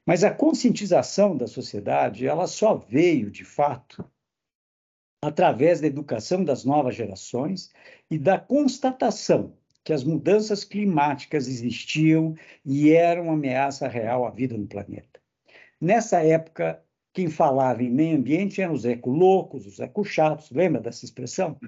Mas 0.05 0.25
a 0.25 0.31
conscientização 0.31 1.37
da 1.37 1.47
sociedade, 1.47 2.27
ela 2.27 2.47
só 2.47 2.75
veio, 2.75 3.31
de 3.31 3.45
fato, 3.45 4.05
através 5.23 5.81
da 5.81 5.87
educação 5.87 6.45
das 6.45 6.65
novas 6.65 6.95
gerações 6.95 7.73
e 8.11 8.19
da 8.19 8.39
constatação 8.39 9.55
que 9.85 9.93
as 9.93 10.05
mudanças 10.05 10.65
climáticas 10.65 11.49
existiam 11.49 12.35
e 12.65 12.91
eram 12.91 13.25
uma 13.25 13.33
ameaça 13.33 13.89
real 13.89 14.27
à 14.27 14.31
vida 14.31 14.57
no 14.57 14.67
planeta. 14.67 15.21
Nessa 15.81 16.23
época, 16.23 16.83
quem 17.13 17.29
falava 17.29 17.83
em 17.83 17.91
meio 17.91 18.17
ambiente 18.17 18.61
eram 18.61 18.75
os 18.75 18.85
eco-loucos, 18.85 19.67
os 19.67 19.81
eco-chatos, 19.81 20.51
lembra 20.51 20.81
dessa 20.81 21.05
expressão? 21.05 21.59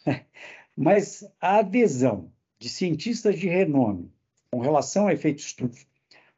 Mas 0.76 1.28
a 1.40 1.58
adesão 1.58 2.32
de 2.58 2.68
cientistas 2.68 3.38
de 3.38 3.48
renome 3.48 4.10
com 4.50 4.60
relação 4.60 5.04
ao 5.04 5.10
efeito 5.10 5.40
estufa, 5.40 5.86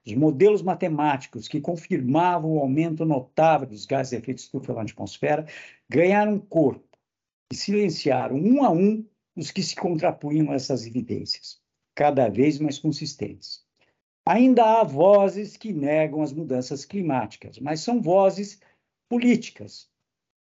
os 0.09 0.15
modelos 0.15 0.62
matemáticos 0.62 1.47
que 1.47 1.61
confirmavam 1.61 2.53
o 2.53 2.61
aumento 2.61 3.05
notável 3.05 3.69
dos 3.69 3.85
gases 3.85 4.11
de 4.11 4.17
efeito 4.17 4.38
estufa 4.38 4.73
na 4.73 4.83
atmosfera 4.83 5.47
ganharam 5.88 6.38
corpo 6.38 6.97
e 7.53 7.55
silenciaram 7.55 8.37
um 8.37 8.65
a 8.65 8.71
um 8.71 9.05
os 9.37 9.50
que 9.50 9.62
se 9.62 9.77
contrapunham 9.77 10.50
a 10.50 10.55
essas 10.55 10.87
evidências, 10.87 11.61
cada 11.95 12.29
vez 12.29 12.59
mais 12.59 12.79
consistentes. 12.79 13.65
Ainda 14.27 14.81
há 14.81 14.83
vozes 14.83 15.57
que 15.57 15.73
negam 15.73 16.23
as 16.23 16.33
mudanças 16.33 16.85
climáticas, 16.85 17.59
mas 17.59 17.81
são 17.81 18.00
vozes 18.00 18.61
políticas, 19.09 19.91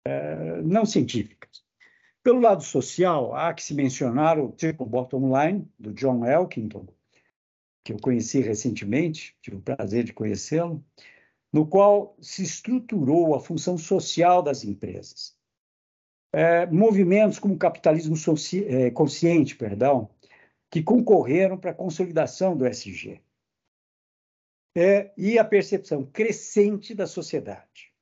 eh, 0.06 0.62
não 0.62 0.86
científicas. 0.86 1.64
Pelo 2.22 2.40
lado 2.40 2.64
social, 2.64 3.34
há 3.36 3.54
que 3.54 3.64
se 3.64 3.74
mencionar 3.74 4.40
o 4.40 4.52
Triple 4.52 4.86
Bottom 4.86 5.38
Line, 5.38 5.68
do 5.80 5.94
John 5.94 6.26
Elkington, 6.26 6.88
que 7.84 7.92
eu 7.92 7.98
conheci 8.00 8.40
recentemente, 8.40 9.36
tive 9.42 9.58
o 9.58 9.62
prazer 9.62 10.04
de 10.04 10.14
conhecê-lo, 10.14 10.84
no 11.52 11.68
qual 11.68 12.16
se 12.20 12.44
estruturou 12.44 13.36
a 13.36 13.40
função 13.40 13.78
social 13.78 14.42
das 14.42 14.64
empresas, 14.64 15.36
é, 16.34 16.66
movimentos 16.66 17.38
como 17.38 17.54
o 17.54 17.60
capitalismo 17.60 18.16
é, 18.68 18.90
consciente, 18.90 19.56
perdão, 19.56 20.10
que 20.72 20.82
concorreram 20.82 21.58
para 21.58 21.72
a 21.72 21.76
consolidação 21.76 22.58
do 22.58 22.66
SG. 22.66 23.22
É, 24.76 25.12
e 25.16 25.38
a 25.38 25.46
percepção 25.46 26.04
crescente 26.04 26.96
da 26.96 27.06
sociedade. 27.06 27.94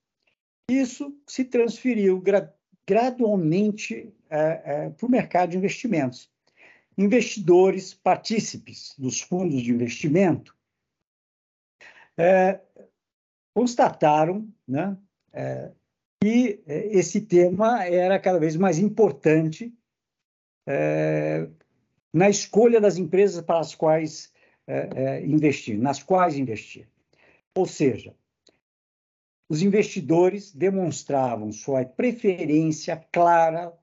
Isso 0.70 1.14
se 1.28 1.44
transferiu 1.44 2.22
gra 2.22 2.56
gradualmente 2.88 4.14
é, 4.30 4.40
é, 4.40 4.90
para 4.90 5.06
o 5.06 5.12
mercado 5.12 5.50
de 5.50 5.58
investimentos. 5.58 6.32
Investidores 6.98 7.94
partícipes 7.94 8.94
dos 8.98 9.22
fundos 9.22 9.62
de 9.62 9.72
investimento 9.72 10.56
é, 12.18 12.60
constataram 13.54 14.48
né, 14.68 14.98
que 16.22 16.62
é, 16.68 16.88
esse 16.88 17.22
tema 17.22 17.84
era 17.86 18.20
cada 18.20 18.40
vez 18.40 18.56
mais 18.56 18.78
importante 18.78 19.74
é, 20.68 21.48
na 22.14 22.30
escolha 22.30 22.80
das 22.80 22.98
empresas 22.98 23.44
para 23.44 23.60
as 23.60 23.74
quais 23.74 24.32
é, 24.68 24.90
é, 24.96 25.26
investir, 25.26 25.78
nas 25.78 26.04
quais 26.04 26.38
investir. 26.38 26.88
Ou 27.56 27.66
seja, 27.66 28.16
os 29.50 29.62
investidores 29.62 30.54
demonstravam 30.54 31.52
sua 31.52 31.84
preferência 31.84 32.96
clara 33.12 33.74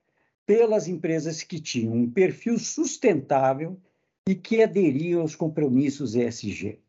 pelas 0.49 0.89
empresas 0.89 1.43
que 1.43 1.61
tinham 1.61 1.93
um 1.93 2.11
perfil 2.11 2.59
sustentável 2.59 3.79
e 4.27 4.35
que 4.35 4.63
aderiam 4.63 5.21
aos 5.21 5.37
compromissos 5.37 6.15
ESG. 6.17 6.81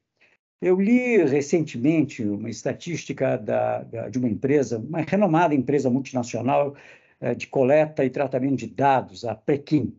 Eu 0.61 0.79
li 0.79 1.17
recentemente 1.25 2.23
uma 2.23 2.49
estatística 2.49 3.37
da, 3.37 3.83
da, 3.83 4.07
de 4.07 4.17
uma 4.17 4.29
empresa, 4.29 4.79
uma 4.79 5.01
renomada 5.01 5.53
empresa 5.53 5.89
multinacional 5.89 6.73
eh, 7.19 7.35
de 7.35 7.47
coleta 7.47 8.05
e 8.05 8.09
tratamento 8.09 8.59
de 8.59 8.67
dados, 8.67 9.25
a 9.25 9.35
Pequim. 9.35 9.93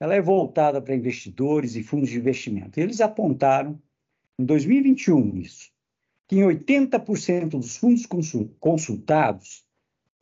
ela 0.00 0.14
é 0.14 0.20
voltada 0.22 0.80
para 0.80 0.96
investidores 0.96 1.76
e 1.76 1.82
fundos 1.82 2.08
de 2.08 2.16
investimento. 2.16 2.80
Eles 2.80 3.02
apontaram, 3.02 3.78
em 4.38 4.46
2021, 4.46 5.36
isso, 5.36 5.70
que 6.26 6.36
em 6.36 6.42
80% 6.42 7.50
dos 7.50 7.76
fundos 7.76 8.06
consultados, 8.58 9.63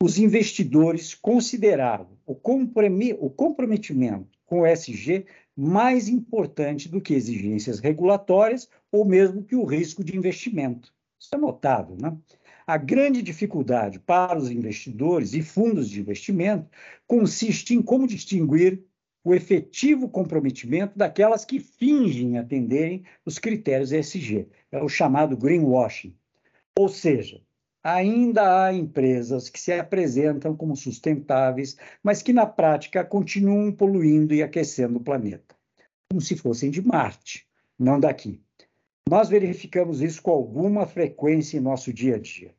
os 0.03 0.19
investidores 0.19 1.15
consideravam 1.15 2.19
o 2.27 2.35
comprometimento 2.35 4.27
com 4.45 4.63
o 4.63 4.67
SG 4.67 5.27
mais 5.57 6.09
importante 6.09 6.89
do 6.89 7.01
que 7.01 7.15
exigências 7.15 7.79
regulatórias 7.79 8.69
ou 8.91 9.05
mesmo 9.05 9.45
que 9.45 9.55
o 9.55 9.65
risco 9.65 10.03
de 10.03 10.17
investimento. 10.17 10.93
Isso 11.21 11.31
é 11.33 11.39
notável, 11.39 11.97
né? 12.01 12.17
A 12.67 12.77
grande 12.77 13.23
dificuldade 13.23 14.01
para 14.01 14.37
os 14.37 14.51
investidores 14.51 15.35
e 15.35 15.43
fundos 15.43 15.89
de 15.89 16.01
investimento 16.01 16.69
consiste 17.07 17.73
em 17.73 17.81
como 17.81 18.09
distinguir 18.09 18.83
o 19.23 19.33
efetivo 19.33 20.09
comprometimento 20.09 20.99
daquelas 20.99 21.45
que 21.45 21.61
fingem 21.61 22.39
atenderem 22.39 23.05
os 23.25 23.39
critérios 23.39 23.93
ESG, 23.93 24.49
é 24.73 24.83
o 24.83 24.89
chamado 24.89 25.37
greenwashing. 25.37 26.13
Ou 26.77 26.89
seja, 26.89 27.41
ainda 27.83 28.67
há 28.67 28.73
empresas 28.73 29.49
que 29.49 29.59
se 29.61 29.73
apresentam 29.73 30.57
como 30.57 30.77
sustentáveis, 30.77 31.77
mas 32.03 32.23
que 32.23 32.33
na 32.33 32.47
prática 32.47 33.05
continuam 33.05 33.73
poluindo 33.73 34.35
e 34.35 34.43
aquecendo 34.43 34.99
o 34.99 35.03
planeta, 35.03 35.55
como 36.11 36.21
se 36.21 36.37
fossem 36.37 36.71
de 36.71 36.81
Marte, 36.81 37.47
não 37.79 37.99
daqui. 37.99 38.41
Nós 39.09 39.29
verificamos 39.29 40.01
isso 40.01 40.23
com 40.23 40.31
alguma 40.31 40.87
frequência 40.87 41.59
em 41.59 41.61
nosso 41.61 41.93
dia 41.93 42.17
a 42.17 42.19
dia. 42.19 42.55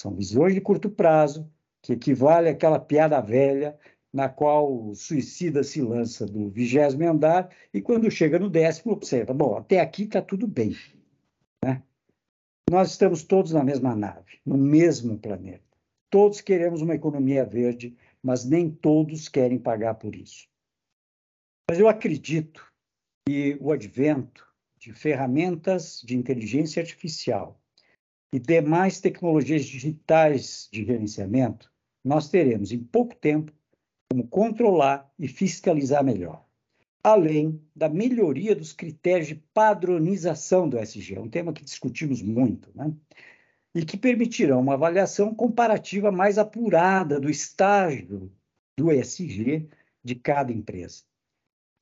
São 0.00 0.14
visões 0.14 0.52
de 0.52 0.60
curto 0.60 0.90
prazo, 0.90 1.48
que 1.80 1.92
equivale 1.92 2.48
àquela 2.48 2.80
piada 2.80 3.20
velha 3.20 3.78
na 4.12 4.28
qual 4.28 4.90
o 4.90 4.94
suicida 4.94 5.64
se 5.64 5.82
lança 5.82 6.24
do 6.24 6.48
vigésimo 6.48 7.08
andar 7.08 7.50
e 7.72 7.80
quando 7.80 8.10
chega 8.10 8.38
no 8.38 8.48
décimo 8.48 8.92
observa, 8.92 9.34
bom, 9.34 9.56
até 9.56 9.80
aqui 9.80 10.04
está 10.04 10.22
tudo 10.22 10.46
bem. 10.46 10.76
Nós 12.70 12.90
estamos 12.90 13.22
todos 13.22 13.52
na 13.52 13.62
mesma 13.62 13.94
nave, 13.94 14.40
no 14.44 14.56
mesmo 14.56 15.18
planeta. 15.18 15.62
Todos 16.10 16.40
queremos 16.40 16.80
uma 16.80 16.94
economia 16.94 17.44
verde, 17.44 17.96
mas 18.22 18.44
nem 18.44 18.70
todos 18.70 19.28
querem 19.28 19.58
pagar 19.58 19.94
por 19.94 20.14
isso. 20.14 20.48
Mas 21.68 21.78
eu 21.78 21.88
acredito 21.88 22.66
que 23.26 23.56
o 23.60 23.72
advento 23.72 24.46
de 24.78 24.92
ferramentas 24.92 26.02
de 26.04 26.16
inteligência 26.16 26.80
artificial 26.80 27.60
e 28.32 28.38
demais 28.38 29.00
tecnologias 29.00 29.64
digitais 29.64 30.68
de 30.72 30.84
gerenciamento, 30.84 31.72
nós 32.04 32.28
teremos 32.28 32.72
em 32.72 32.82
pouco 32.82 33.14
tempo 33.14 33.52
como 34.10 34.26
controlar 34.28 35.10
e 35.18 35.26
fiscalizar 35.26 36.04
melhor, 36.04 36.43
além 37.04 37.60
da 37.76 37.86
melhoria 37.86 38.56
dos 38.56 38.72
critérios 38.72 39.28
de 39.28 39.34
padronização 39.52 40.66
do 40.66 40.78
SG, 40.78 41.16
é 41.16 41.20
um 41.20 41.28
tema 41.28 41.52
que 41.52 41.62
discutimos 41.62 42.22
muito, 42.22 42.70
né? 42.74 42.90
e 43.74 43.84
que 43.84 43.98
permitirão 43.98 44.60
uma 44.60 44.74
avaliação 44.74 45.34
comparativa 45.34 46.10
mais 46.10 46.38
apurada 46.38 47.20
do 47.20 47.28
estágio 47.28 48.32
do 48.78 48.90
ESG 48.90 49.68
de 50.02 50.14
cada 50.14 50.50
empresa. 50.50 51.02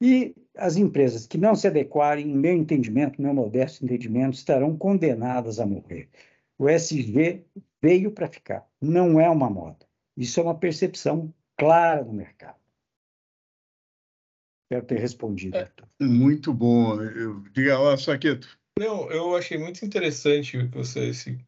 E 0.01 0.35
as 0.57 0.77
empresas 0.77 1.27
que 1.27 1.39
não 1.39 1.55
se 1.55 1.69
adequarem, 1.69 2.29
em 2.29 2.37
meu 2.37 2.55
entendimento, 2.55 3.23
meu 3.23 3.33
modesto 3.33 3.85
entendimento, 3.85 4.35
estarão 4.35 4.77
condenadas 4.77 5.61
a 5.61 5.67
morrer. 5.67 6.09
O 6.59 6.69
SG 6.69 7.45
veio 7.81 8.11
para 8.11 8.27
ficar, 8.27 8.67
não 8.81 9.21
é 9.21 9.31
uma 9.31 9.49
moda. 9.49 9.87
Isso 10.17 10.41
é 10.41 10.43
uma 10.43 10.59
percepção 10.59 11.33
clara 11.57 12.03
no 12.03 12.13
mercado. 12.13 12.62
Espero 14.73 14.87
ter 14.87 14.99
respondido. 14.99 15.57
É, 15.59 15.69
muito 16.01 16.53
bom. 16.53 16.99
Eu, 17.03 17.45
diga 17.53 17.79
lá, 17.79 17.97
Saqueto. 17.99 18.49
Não, 18.79 19.11
eu 19.11 19.37
achei 19.37 19.59
muito 19.59 19.85
interessante 19.85 20.57
você, 20.69 21.09
esse, 21.09 21.39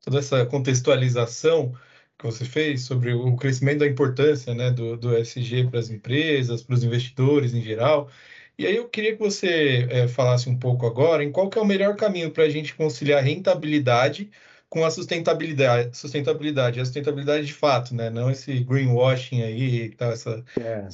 toda 0.00 0.20
essa 0.20 0.46
contextualização 0.46 1.74
que 2.16 2.24
você 2.24 2.44
fez 2.44 2.82
sobre 2.82 3.12
o 3.12 3.34
crescimento 3.34 3.80
da 3.80 3.86
importância 3.86 4.54
né, 4.54 4.70
do, 4.70 4.96
do 4.96 5.16
SG 5.16 5.68
para 5.68 5.80
as 5.80 5.90
empresas, 5.90 6.62
para 6.62 6.74
os 6.74 6.84
investidores 6.84 7.52
em 7.52 7.62
geral. 7.62 8.08
E 8.56 8.64
aí 8.64 8.76
eu 8.76 8.88
queria 8.88 9.16
que 9.16 9.22
você 9.22 9.88
é, 9.90 10.06
falasse 10.06 10.48
um 10.48 10.56
pouco 10.56 10.86
agora 10.86 11.24
em 11.24 11.32
qual 11.32 11.48
que 11.48 11.58
é 11.58 11.62
o 11.62 11.66
melhor 11.66 11.96
caminho 11.96 12.30
para 12.30 12.44
a 12.44 12.48
gente 12.48 12.76
conciliar 12.76 13.24
rentabilidade 13.24 14.30
com 14.68 14.84
a 14.84 14.90
sustentabilidade, 14.90 15.96
sustentabilidade, 15.96 16.80
a 16.80 16.84
sustentabilidade 16.84 17.46
de 17.46 17.54
fato, 17.54 17.94
né? 17.94 18.10
Não 18.10 18.30
esse 18.30 18.60
greenwashing 18.60 19.42
aí, 19.42 19.90
tá, 19.90 20.06
essa. 20.06 20.44
É. 20.60 20.88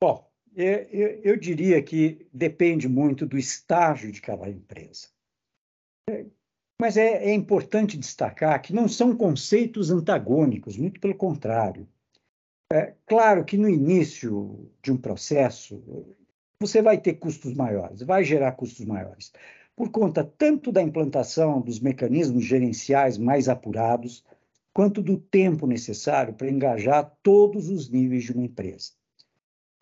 Bom, 0.00 0.30
eu, 0.54 1.20
eu, 1.22 1.36
diria 1.36 1.82
que 1.82 2.26
depende 2.32 2.88
muito 2.88 3.26
do 3.26 3.36
estágio 3.36 4.10
de 4.12 4.20
cada 4.20 4.48
empresa. 4.48 5.08
Mas 6.80 6.96
é, 6.96 7.24
é 7.24 7.34
importante 7.34 7.96
destacar 7.96 8.62
que 8.62 8.72
não 8.72 8.88
são 8.88 9.16
conceitos 9.16 9.90
antagônicos, 9.90 10.76
muito 10.76 11.00
pelo 11.00 11.14
contrário. 11.14 11.88
É, 12.72 12.94
claro 13.06 13.44
que 13.44 13.56
no 13.56 13.68
início 13.68 14.70
de 14.82 14.92
um 14.92 14.96
processo, 14.96 15.82
você 16.60 16.82
vai 16.82 16.98
ter 16.98 17.14
custos 17.14 17.54
maiores, 17.54 18.02
vai 18.02 18.22
gerar 18.22 18.52
custos 18.52 18.84
maiores, 18.84 19.32
por 19.74 19.90
conta 19.90 20.22
tanto 20.22 20.70
da 20.70 20.82
implantação 20.82 21.60
dos 21.60 21.80
mecanismos 21.80 22.44
gerenciais 22.44 23.16
mais 23.16 23.48
apurados, 23.48 24.24
quanto 24.72 25.02
do 25.02 25.16
tempo 25.18 25.66
necessário 25.66 26.34
para 26.34 26.50
engajar 26.50 27.16
todos 27.22 27.68
os 27.68 27.88
níveis 27.88 28.24
de 28.24 28.32
uma 28.32 28.44
empresa. 28.44 28.97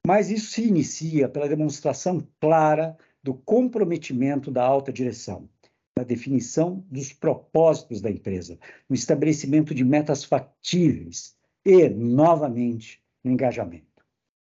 Mas 0.06 0.30
isso 0.30 0.52
se 0.52 0.62
inicia 0.62 1.28
pela 1.28 1.48
demonstração 1.48 2.24
clara 2.38 2.96
do 3.20 3.34
comprometimento 3.34 4.52
da 4.52 4.64
alta 4.64 4.92
direção, 4.92 5.50
na 5.98 6.04
definição 6.04 6.86
dos 6.88 7.12
propósitos 7.12 8.00
da 8.00 8.08
empresa, 8.08 8.56
no 8.88 8.94
estabelecimento 8.94 9.74
de 9.74 9.84
metas 9.84 10.22
factíveis 10.22 11.36
e, 11.64 11.88
novamente, 11.88 13.02
no 13.24 13.32
engajamento. 13.32 14.06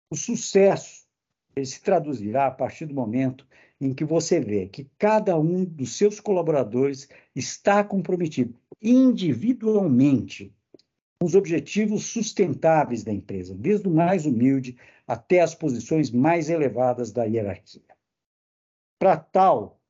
O 0.09 0.15
sucesso 0.15 1.05
se 1.65 1.83
traduzirá 1.83 2.47
a 2.47 2.53
partir 2.53 2.87
do 2.87 2.95
momento 2.95 3.45
em 3.81 3.93
que 3.93 4.05
você 4.05 4.39
vê 4.39 4.69
que 4.69 4.89
cada 4.97 5.37
um 5.37 5.65
dos 5.65 5.97
seus 5.97 6.21
colaboradores 6.21 7.09
está 7.35 7.83
comprometido 7.83 8.55
individualmente 8.81 10.55
os 11.23 11.35
objetivos 11.35 12.07
sustentáveis 12.07 13.05
da 13.05 13.13
empresa, 13.13 13.55
desde 13.55 13.87
o 13.87 13.91
mais 13.91 14.25
humilde 14.25 14.77
até 15.07 15.41
as 15.41 15.55
posições 15.55 16.11
mais 16.11 16.49
elevadas 16.49 17.13
da 17.13 17.25
hierarquia. 17.25 17.83
Para 18.99 19.17
tal, 19.19 19.81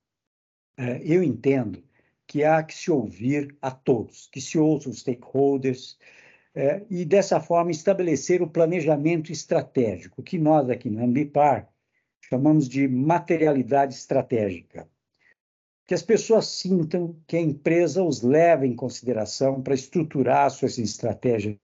é, 0.77 1.01
eu 1.05 1.23
entendo 1.23 1.83
que 2.27 2.43
há 2.43 2.62
que 2.62 2.75
se 2.75 2.90
ouvir 2.90 3.57
a 3.62 3.71
todos, 3.71 4.29
que 4.29 4.40
se 4.40 4.59
ouçam 4.59 4.90
os 4.90 5.01
stakeholders, 5.01 5.99
é, 6.55 6.83
e 6.90 7.05
dessa 7.05 7.40
forma 7.40 7.71
estabelecer 7.71 8.43
o 8.43 8.51
planejamento 8.51 9.31
estratégico, 9.31 10.23
que 10.23 10.38
nós 10.38 10.69
aqui 10.69 10.90
na 10.90 11.05
Ambipar 11.05 11.69
chamamos 12.21 12.69
de 12.69 12.88
materialidade 12.88 13.95
estratégica. 13.95 14.88
Que 15.90 15.94
as 15.94 16.03
pessoas 16.03 16.46
sintam 16.46 17.16
que 17.26 17.37
a 17.37 17.40
empresa 17.40 18.00
os 18.00 18.22
leva 18.22 18.64
em 18.64 18.76
consideração 18.76 19.61
para 19.61 19.74
estruturar 19.74 20.48
suas 20.48 20.79
estratégias 20.79 21.57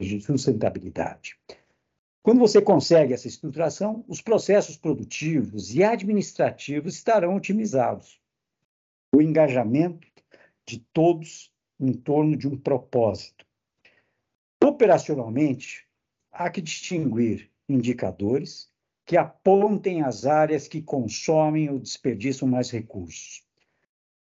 de 0.00 0.20
sustentabilidade. 0.20 1.36
Quando 2.22 2.38
você 2.38 2.62
consegue 2.62 3.12
essa 3.12 3.26
estruturação, 3.26 4.04
os 4.06 4.20
processos 4.20 4.76
produtivos 4.76 5.74
e 5.74 5.82
administrativos 5.82 6.94
estarão 6.94 7.34
otimizados 7.34 8.20
o 9.12 9.20
engajamento 9.20 10.06
de 10.64 10.78
todos 10.92 11.52
em 11.80 11.94
torno 11.94 12.36
de 12.36 12.46
um 12.46 12.56
propósito. 12.56 13.44
Operacionalmente, 14.62 15.84
há 16.30 16.48
que 16.48 16.62
distinguir 16.62 17.50
indicadores 17.68 18.70
que 19.04 19.16
apontem 19.16 20.02
as 20.02 20.26
áreas 20.26 20.68
que 20.68 20.80
consomem 20.80 21.68
ou 21.68 21.80
desperdiçam 21.80 22.46
mais 22.46 22.70
recursos, 22.70 23.42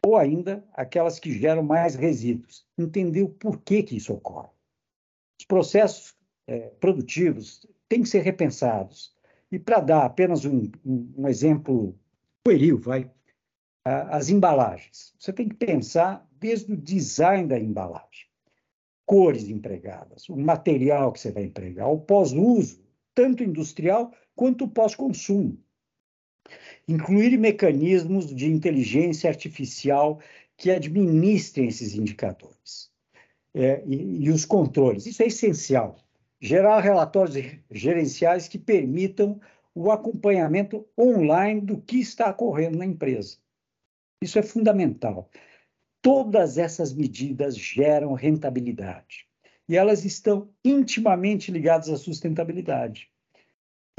ou 0.05 0.17
ainda 0.17 0.63
aquelas 0.73 1.19
que 1.19 1.31
geram 1.31 1.63
mais 1.63 1.95
resíduos. 1.95 2.65
Entender 2.77 3.23
o 3.23 3.29
porquê 3.29 3.83
que 3.83 3.97
isso 3.97 4.13
ocorre. 4.13 4.49
Os 5.39 5.45
processos 5.45 6.15
é, 6.47 6.69
produtivos 6.79 7.65
têm 7.87 8.01
que 8.03 8.09
ser 8.09 8.21
repensados. 8.21 9.13
E 9.51 9.57
para 9.57 9.79
dar 9.79 10.05
apenas 10.05 10.45
um, 10.45 10.69
um, 10.85 11.13
um 11.17 11.27
exemplo 11.27 11.97
pueril, 12.43 12.79
vai, 12.79 13.09
as 13.83 14.29
embalagens. 14.29 15.13
Você 15.17 15.33
tem 15.33 15.47
que 15.49 15.55
pensar 15.55 16.27
desde 16.39 16.73
o 16.73 16.77
design 16.77 17.47
da 17.47 17.59
embalagem, 17.59 18.27
cores 19.05 19.49
empregadas, 19.49 20.29
o 20.29 20.37
material 20.37 21.11
que 21.11 21.19
você 21.19 21.31
vai 21.31 21.43
empregar, 21.43 21.89
o 21.89 21.99
pós-uso, 21.99 22.83
tanto 23.13 23.43
industrial 23.43 24.13
quanto 24.35 24.67
pós-consumo. 24.67 25.57
Incluir 26.87 27.37
mecanismos 27.37 28.33
de 28.33 28.47
inteligência 28.47 29.29
artificial 29.29 30.19
que 30.57 30.71
administrem 30.71 31.67
esses 31.67 31.95
indicadores 31.95 32.91
é, 33.53 33.83
e, 33.85 34.25
e 34.25 34.29
os 34.29 34.45
controles. 34.45 35.05
Isso 35.05 35.23
é 35.23 35.27
essencial. 35.27 35.97
gerar 36.41 36.79
relatórios 36.79 37.35
gerenciais 37.71 38.47
que 38.47 38.57
permitam 38.57 39.39
o 39.73 39.91
acompanhamento 39.91 40.85
online 40.97 41.61
do 41.61 41.81
que 41.81 41.97
está 41.99 42.29
ocorrendo 42.29 42.77
na 42.77 42.85
empresa. 42.85 43.37
Isso 44.21 44.37
é 44.37 44.43
fundamental. 44.43 45.29
Todas 46.01 46.57
essas 46.57 46.93
medidas 46.93 47.57
geram 47.57 48.13
rentabilidade 48.13 49.27
e 49.67 49.75
elas 49.77 50.03
estão 50.03 50.49
intimamente 50.65 51.51
ligadas 51.51 51.89
à 51.89 51.97
sustentabilidade. 51.97 53.09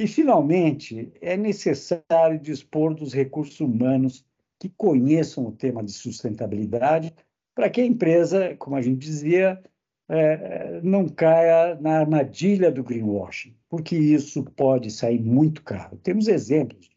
E, 0.01 0.09
finalmente, 0.09 1.13
é 1.21 1.37
necessário 1.37 2.41
dispor 2.41 2.95
dos 2.95 3.13
recursos 3.13 3.61
humanos 3.61 4.25
que 4.59 4.71
conheçam 4.71 5.45
o 5.45 5.53
tema 5.53 5.85
de 5.85 5.93
sustentabilidade 5.93 7.15
para 7.55 7.69
que 7.69 7.83
a 7.83 7.85
empresa, 7.85 8.57
como 8.57 8.77
a 8.77 8.81
gente 8.81 8.97
dizia, 8.97 9.63
é, 10.09 10.81
não 10.81 11.07
caia 11.07 11.75
na 11.83 11.99
armadilha 11.99 12.73
do 12.73 12.83
greenwashing, 12.83 13.55
porque 13.69 13.95
isso 13.95 14.43
pode 14.43 14.91
sair 14.91 15.21
muito 15.21 15.63
caro. 15.63 15.99
Temos 15.99 16.29
exemplos. 16.29 16.89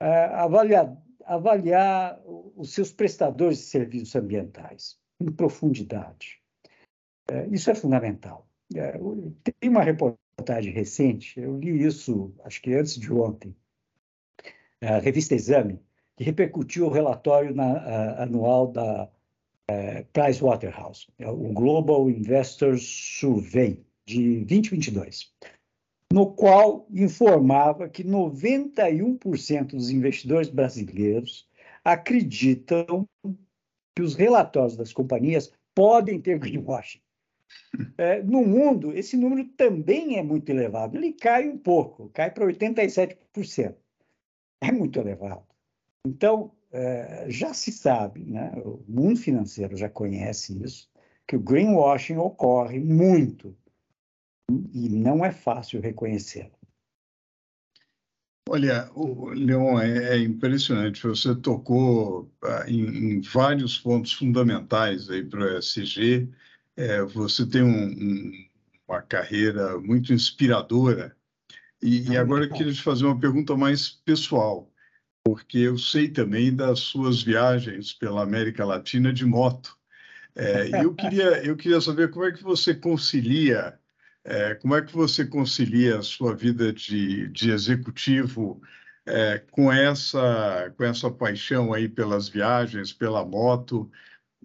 É, 0.00 0.26
avaliar, 0.26 0.96
avaliar 1.24 2.22
os 2.54 2.72
seus 2.72 2.92
prestadores 2.92 3.58
de 3.58 3.64
serviços 3.64 4.14
ambientais 4.14 4.96
em 5.18 5.28
profundidade. 5.28 6.40
É, 7.28 7.48
isso 7.48 7.68
é 7.68 7.74
fundamental. 7.74 8.46
É, 8.76 8.92
tem 9.60 9.68
uma 9.68 9.82
reportagem 9.82 10.23
recente, 10.70 11.38
eu 11.40 11.58
li 11.58 11.84
isso, 11.84 12.32
acho 12.44 12.60
que 12.60 12.74
antes 12.74 12.98
de 12.98 13.12
ontem, 13.12 13.54
a 14.80 14.98
revista 14.98 15.34
Exame, 15.34 15.80
que 16.16 16.24
repercutiu 16.24 16.86
o 16.86 16.90
relatório 16.90 17.54
na, 17.54 17.78
a, 17.78 18.22
anual 18.24 18.68
da 18.68 19.10
é, 19.68 20.02
Pricewaterhouse, 20.12 21.08
é 21.18 21.28
o 21.28 21.52
Global 21.52 22.08
Investors 22.10 22.82
Survey 23.18 23.84
de 24.06 24.44
2022, 24.44 25.32
no 26.12 26.32
qual 26.34 26.86
informava 26.90 27.88
que 27.88 28.04
91% 28.04 29.66
dos 29.66 29.90
investidores 29.90 30.48
brasileiros 30.48 31.48
acreditam 31.82 33.08
que 33.94 34.02
os 34.02 34.14
relatórios 34.14 34.76
das 34.76 34.92
companhias 34.92 35.52
podem 35.74 36.20
ter 36.20 36.38
greenwashing. 36.38 37.00
É, 37.98 38.22
no 38.22 38.44
mundo, 38.44 38.92
esse 38.92 39.16
número 39.16 39.44
também 39.56 40.18
é 40.18 40.22
muito 40.22 40.48
elevado. 40.48 40.96
Ele 40.96 41.12
cai 41.12 41.48
um 41.48 41.58
pouco, 41.58 42.08
cai 42.10 42.30
para 42.30 42.46
87%. 42.46 43.74
É 44.62 44.72
muito 44.72 44.98
elevado. 44.98 45.44
Então, 46.06 46.52
é, 46.72 47.26
já 47.28 47.54
se 47.54 47.72
sabe, 47.72 48.24
né? 48.24 48.52
o 48.56 48.84
mundo 48.88 49.18
financeiro 49.18 49.76
já 49.76 49.88
conhece 49.88 50.62
isso, 50.62 50.90
que 51.26 51.36
o 51.36 51.40
greenwashing 51.40 52.16
ocorre 52.16 52.78
muito 52.78 53.56
e 54.72 54.88
não 54.88 55.24
é 55.24 55.30
fácil 55.30 55.80
reconhecê-lo. 55.80 56.52
Olha, 58.48 58.90
Leon, 59.34 59.80
é, 59.80 60.16
é 60.16 60.18
impressionante. 60.18 61.02
Você 61.06 61.34
tocou 61.34 62.30
ah, 62.42 62.64
em, 62.68 63.14
em 63.14 63.20
vários 63.20 63.78
pontos 63.78 64.12
fundamentais 64.12 65.08
aí 65.08 65.24
para 65.24 65.40
o 65.40 65.58
ESG. 65.58 66.28
É, 66.76 67.02
você 67.02 67.46
tem 67.46 67.62
um, 67.62 67.86
um, 67.86 68.48
uma 68.88 69.02
carreira 69.02 69.78
muito 69.78 70.12
inspiradora. 70.12 71.16
E, 71.82 72.10
e 72.10 72.16
agora 72.16 72.44
eu 72.44 72.50
queria 72.50 72.72
te 72.72 72.82
fazer 72.82 73.04
uma 73.04 73.18
pergunta 73.18 73.56
mais 73.56 73.88
pessoal 73.90 74.70
porque 75.24 75.58
eu 75.58 75.78
sei 75.78 76.08
também 76.08 76.54
das 76.54 76.80
suas 76.80 77.22
viagens 77.22 77.94
pela 77.94 78.22
América 78.22 78.64
Latina 78.64 79.10
de 79.10 79.24
moto. 79.24 79.76
É, 80.36 80.84
eu 80.84 80.94
queria 80.94 81.24
eu 81.46 81.56
queria 81.56 81.80
saber 81.80 82.10
como 82.10 82.26
é 82.26 82.32
que 82.32 82.42
você 82.42 82.74
concilia 82.74 83.78
é, 84.22 84.54
como 84.54 84.74
é 84.76 84.82
que 84.82 84.92
você 84.92 85.24
concilia 85.24 85.98
a 85.98 86.02
sua 86.02 86.34
vida 86.34 86.72
de, 86.72 87.28
de 87.28 87.50
executivo 87.50 88.60
é, 89.06 89.38
com 89.50 89.72
essa 89.72 90.72
com 90.76 90.84
essa 90.84 91.10
paixão 91.10 91.72
aí 91.72 91.88
pelas 91.88 92.28
viagens, 92.28 92.92
pela 92.92 93.24
moto 93.24 93.90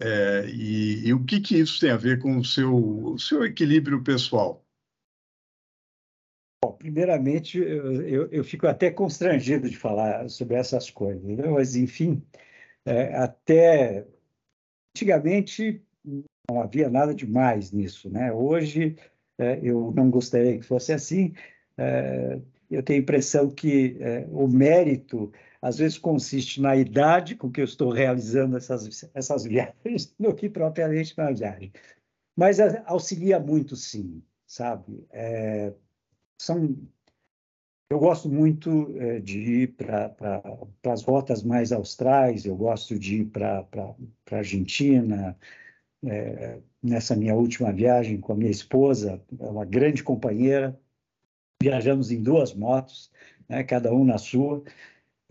é, 0.00 0.46
e, 0.46 1.08
e, 1.08 1.12
o 1.12 1.24
que 1.24 1.40
que 1.40 1.58
isso 1.58 1.78
tem 1.80 1.90
a 1.90 1.96
ver 1.96 2.18
com 2.18 2.38
o 2.38 2.44
seu 2.44 2.74
o 2.74 3.18
seu 3.18 3.44
equilíbrio 3.44 4.02
pessoal? 4.02 4.64
Bom, 6.64 6.72
primeiramente, 6.72 7.58
eu, 7.58 8.02
eu, 8.02 8.28
eu, 8.30 8.44
fico 8.44 8.66
até 8.66 8.90
constrangido 8.90 9.68
de 9.68 9.76
falar 9.76 10.28
sobre 10.28 10.56
essas 10.56 10.90
coisas, 10.90 11.22
né? 11.22 11.46
mas, 11.48 11.74
enfim, 11.74 12.22
é, 12.84 13.14
até 13.16 14.06
antigamente 14.94 15.82
não 16.04 16.60
havia 16.60 16.90
nada 16.90 17.14
demais 17.14 17.72
nisso. 17.72 18.10
Né? 18.10 18.32
Hoje, 18.32 18.96
é, 19.38 19.58
eu 19.62 19.92
não 19.94 20.10
gostaria 20.10 20.58
que 20.58 20.64
fosse 20.64 20.92
assim. 20.92 21.34
É, 21.78 22.40
eu 22.70 22.82
tenho 22.82 23.00
a 23.00 23.02
impressão 23.02 23.50
que 23.50 23.96
é, 24.00 24.26
o 24.30 24.46
mérito, 24.46 25.32
às 25.62 25.78
vezes, 25.78 25.98
consiste 25.98 26.60
na 26.60 26.76
idade 26.76 27.36
com 27.36 27.50
que 27.50 27.60
eu 27.60 27.64
estou 27.64 27.90
realizando 27.90 28.56
essas, 28.56 29.10
essas 29.14 29.44
viagens, 29.46 30.14
do 30.18 30.34
que 30.34 30.48
propriamente 30.48 31.16
na 31.16 31.30
viagem. 31.30 31.72
Mas 32.36 32.58
auxilia 32.86 33.38
muito, 33.38 33.76
sim, 33.76 34.22
sabe? 34.46 35.06
É, 35.10 35.72
são 36.40 36.76
eu 37.90 37.98
gosto 37.98 38.28
muito 38.28 38.96
é, 38.98 39.18
de 39.18 39.40
ir 39.40 39.74
para 39.74 40.14
as 40.84 41.02
rotas 41.02 41.42
mais 41.42 41.72
austrais, 41.72 42.44
eu 42.44 42.54
gosto 42.56 42.96
de 42.96 43.22
ir 43.22 43.26
para 43.26 43.66
a 44.30 44.36
Argentina. 44.36 45.36
É, 46.04 46.60
nessa 46.80 47.16
minha 47.16 47.34
última 47.34 47.72
viagem 47.72 48.20
com 48.20 48.32
a 48.32 48.36
minha 48.36 48.50
esposa, 48.50 49.20
é 49.38 49.44
uma 49.44 49.64
grande 49.64 50.04
companheira, 50.04 50.78
viajamos 51.60 52.12
em 52.12 52.22
duas 52.22 52.54
motos, 52.54 53.10
né, 53.48 53.64
cada 53.64 53.92
um 53.92 54.04
na 54.04 54.18
sua. 54.18 54.62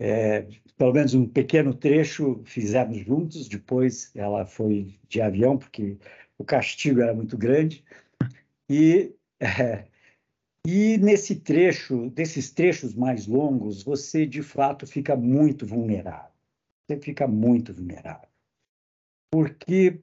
É, 0.02 0.46
pelo 0.78 0.94
menos 0.94 1.12
um 1.12 1.28
pequeno 1.28 1.74
trecho 1.74 2.40
fizemos 2.46 2.96
juntos, 3.04 3.46
depois 3.46 4.10
ela 4.14 4.46
foi 4.46 4.98
de 5.06 5.20
avião, 5.20 5.58
porque 5.58 5.98
o 6.38 6.44
castigo 6.44 7.02
era 7.02 7.12
muito 7.12 7.36
grande. 7.36 7.84
E 8.68 9.14
é, 9.38 9.84
e 10.66 10.96
nesse 10.96 11.36
trecho, 11.36 12.08
desses 12.10 12.50
trechos 12.50 12.94
mais 12.94 13.26
longos, 13.26 13.82
você 13.82 14.24
de 14.24 14.42
fato 14.42 14.86
fica 14.86 15.14
muito 15.14 15.66
vulnerável. 15.66 16.32
Você 16.88 16.98
fica 16.98 17.28
muito 17.28 17.74
vulnerável. 17.74 18.28
Porque, 19.30 20.00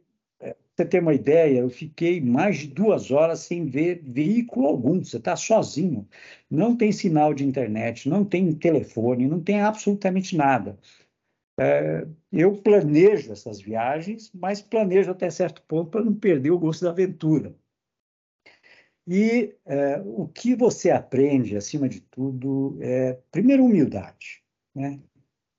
você 0.77 0.85
ter 0.85 1.01
uma 1.01 1.13
ideia, 1.13 1.59
eu 1.59 1.69
fiquei 1.69 2.21
mais 2.21 2.57
de 2.57 2.67
duas 2.67 3.09
horas 3.09 3.39
sem 3.39 3.65
ver 3.65 4.03
veículo 4.03 4.67
algum. 4.67 5.03
Você 5.03 5.17
está 5.17 5.35
sozinho. 5.35 6.07
Não 6.49 6.75
tem 6.75 6.91
sinal 6.91 7.33
de 7.33 7.43
internet, 7.43 8.07
não 8.07 8.23
tem 8.23 8.53
telefone, 8.53 9.27
não 9.27 9.41
tem 9.41 9.59
absolutamente 9.59 10.37
nada. 10.37 10.77
É, 11.59 12.07
eu 12.31 12.55
planejo 12.61 13.31
essas 13.31 13.59
viagens, 13.59 14.31
mas 14.33 14.61
planejo 14.61 15.09
até 15.09 15.29
certo 15.31 15.63
ponto 15.63 15.89
para 15.89 16.05
não 16.05 16.13
perder 16.13 16.51
o 16.51 16.59
gosto 16.59 16.83
da 16.85 16.91
aventura. 16.91 17.55
E 19.07 19.55
é, 19.65 19.99
o 20.05 20.27
que 20.27 20.55
você 20.55 20.91
aprende, 20.91 21.57
acima 21.57 21.89
de 21.89 22.01
tudo, 22.01 22.77
é, 22.81 23.13
primeiro, 23.31 23.65
humildade. 23.65 24.43
Né? 24.75 24.99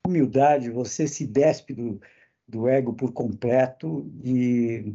Humildade, 0.07 0.71
você 0.71 1.09
se 1.09 1.27
despe 1.27 1.75
do, 1.75 2.01
do 2.47 2.69
ego 2.69 2.95
por 2.95 3.13
completo 3.13 4.09
e, 4.23 4.95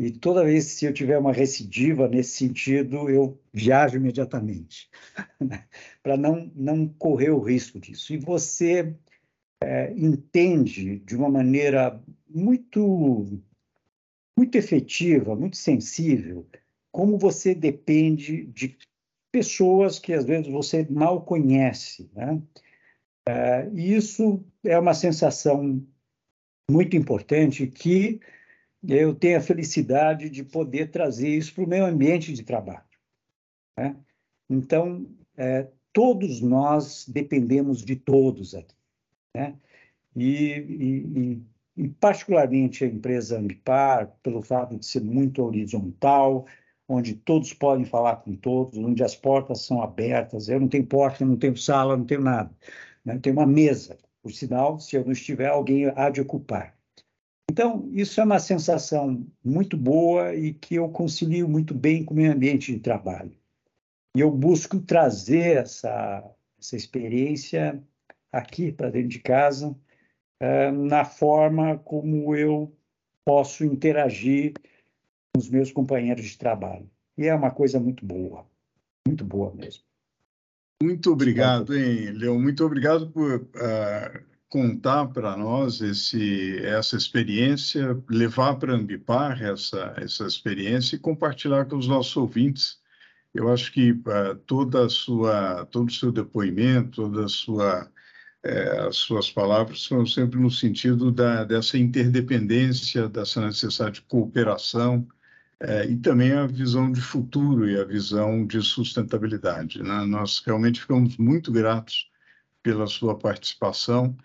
e 0.00 0.10
toda 0.10 0.42
vez 0.42 0.78
que 0.78 0.86
eu 0.86 0.94
tiver 0.94 1.18
uma 1.18 1.30
recidiva 1.30 2.08
nesse 2.08 2.30
sentido, 2.30 3.10
eu 3.10 3.38
viajo 3.52 3.98
imediatamente, 3.98 4.88
né? 5.38 5.66
para 6.02 6.16
não, 6.16 6.50
não 6.54 6.88
correr 6.88 7.28
o 7.28 7.38
risco 7.38 7.78
disso. 7.78 8.14
E 8.14 8.16
você 8.16 8.96
é, 9.62 9.92
entende 9.92 11.00
de 11.00 11.14
uma 11.14 11.28
maneira 11.28 12.02
muito, 12.26 13.42
muito 14.34 14.56
efetiva, 14.56 15.36
muito 15.36 15.58
sensível, 15.58 16.48
como 16.90 17.18
você 17.18 17.54
depende 17.54 18.46
de 18.46 18.78
pessoas 19.30 19.98
que 19.98 20.14
às 20.14 20.24
vezes 20.24 20.50
você 20.50 20.86
mal 20.88 21.26
conhece. 21.26 22.10
Né? 22.14 22.40
É, 23.28 23.68
e 23.74 23.94
isso 23.96 24.42
é 24.64 24.78
uma 24.78 24.94
sensação 24.94 25.86
muito 26.70 26.96
importante 26.96 27.66
que 27.66 28.18
eu 28.86 29.14
tenho 29.14 29.38
a 29.38 29.42
felicidade 29.42 30.30
de 30.30 30.42
poder 30.42 30.90
trazer 30.90 31.28
isso 31.28 31.54
para 31.54 31.64
o 31.64 31.68
meu 31.68 31.84
ambiente 31.84 32.32
de 32.32 32.42
trabalho. 32.42 32.84
Né? 33.76 33.96
Então, 34.48 35.06
é, 35.36 35.68
todos 35.92 36.40
nós 36.40 37.06
dependemos 37.08 37.84
de 37.84 37.96
todos 37.96 38.54
aqui. 38.54 38.74
Né? 39.34 39.54
E, 40.16 40.52
e, 40.52 41.42
e, 41.76 41.88
particularmente 42.00 42.84
a 42.84 42.88
empresa 42.88 43.38
Ambipar, 43.38 44.12
pelo 44.22 44.42
fato 44.42 44.76
de 44.76 44.84
ser 44.84 45.02
muito 45.02 45.42
horizontal, 45.42 46.46
onde 46.88 47.14
todos 47.14 47.52
podem 47.52 47.84
falar 47.84 48.16
com 48.16 48.34
todos, 48.34 48.78
onde 48.78 49.04
as 49.04 49.14
portas 49.14 49.60
são 49.60 49.82
abertas. 49.82 50.48
Eu 50.48 50.58
não 50.58 50.68
tenho 50.68 50.86
porta, 50.86 51.24
não 51.24 51.36
tenho 51.36 51.56
sala, 51.56 51.96
não 51.96 52.04
tenho 52.04 52.22
nada. 52.22 52.50
Né? 53.04 53.18
Tenho 53.18 53.36
uma 53.36 53.46
mesa. 53.46 53.96
Por 54.22 54.32
sinal, 54.32 54.78
se 54.80 54.96
eu 54.96 55.04
não 55.04 55.12
estiver, 55.12 55.48
alguém 55.48 55.86
há 55.94 56.10
de 56.10 56.20
ocupar. 56.20 56.76
Então, 57.50 57.90
isso 57.92 58.20
é 58.20 58.24
uma 58.24 58.38
sensação 58.38 59.26
muito 59.44 59.76
boa 59.76 60.32
e 60.32 60.54
que 60.54 60.76
eu 60.76 60.88
concilio 60.88 61.48
muito 61.48 61.74
bem 61.74 62.04
com 62.04 62.14
o 62.14 62.16
meu 62.16 62.30
ambiente 62.30 62.72
de 62.72 62.78
trabalho. 62.78 63.32
E 64.16 64.20
eu 64.20 64.30
busco 64.30 64.78
trazer 64.78 65.56
essa, 65.56 66.24
essa 66.60 66.76
experiência 66.76 67.82
aqui 68.30 68.70
para 68.70 68.88
dentro 68.90 69.08
de 69.08 69.18
casa, 69.18 69.66
uh, 69.68 70.72
na 70.72 71.04
forma 71.04 71.76
como 71.78 72.36
eu 72.36 72.72
posso 73.24 73.64
interagir 73.64 74.52
com 75.34 75.40
os 75.40 75.50
meus 75.50 75.72
companheiros 75.72 76.26
de 76.26 76.38
trabalho. 76.38 76.88
E 77.18 77.26
é 77.26 77.34
uma 77.34 77.50
coisa 77.50 77.80
muito 77.80 78.06
boa, 78.06 78.46
muito 79.04 79.24
boa 79.24 79.52
mesmo. 79.52 79.82
Muito 80.80 81.10
obrigado, 81.10 81.76
hein, 81.76 82.12
Leon? 82.12 82.38
Muito 82.38 82.64
obrigado 82.64 83.10
por 83.10 83.40
uh, 83.40 84.29
contar 84.50 85.06
para 85.06 85.36
nós 85.36 85.80
esse, 85.80 86.58
essa 86.64 86.96
experiência, 86.96 87.96
levar 88.10 88.56
para 88.56 88.72
a 88.72 88.76
Ambipar 88.76 89.40
essa, 89.42 89.94
essa 89.96 90.26
experiência 90.26 90.96
e 90.96 90.98
compartilhar 90.98 91.66
com 91.66 91.76
os 91.76 91.86
nossos 91.86 92.16
ouvintes. 92.16 92.80
Eu 93.32 93.48
acho 93.52 93.72
que 93.72 93.92
uh, 93.92 94.34
toda 94.46 94.88
sua, 94.88 95.64
todo 95.66 95.88
o 95.88 95.92
seu 95.92 96.10
depoimento, 96.10 97.02
toda 97.02 97.28
sua, 97.28 97.88
eh, 98.42 98.86
as 98.88 98.96
suas 98.96 99.30
palavras 99.30 99.86
foram 99.86 100.04
sempre 100.04 100.40
no 100.40 100.50
sentido 100.50 101.12
da, 101.12 101.44
dessa 101.44 101.78
interdependência, 101.78 103.08
dessa 103.08 103.40
necessidade 103.46 103.96
de 103.96 104.02
cooperação, 104.02 105.06
é, 105.60 105.86
e 105.86 105.96
também 105.96 106.32
a 106.32 106.46
visão 106.46 106.90
de 106.90 107.00
futuro 107.00 107.68
e 107.68 107.78
a 107.78 107.84
visão 107.84 108.46
de 108.46 108.62
sustentabilidade. 108.62 109.82
Né? 109.82 110.04
Nós 110.06 110.42
realmente 110.44 110.80
ficamos 110.80 111.16
muito 111.18 111.52
gratos 111.52 112.10
pela 112.62 112.86
sua 112.86 113.16
participação 113.16 114.16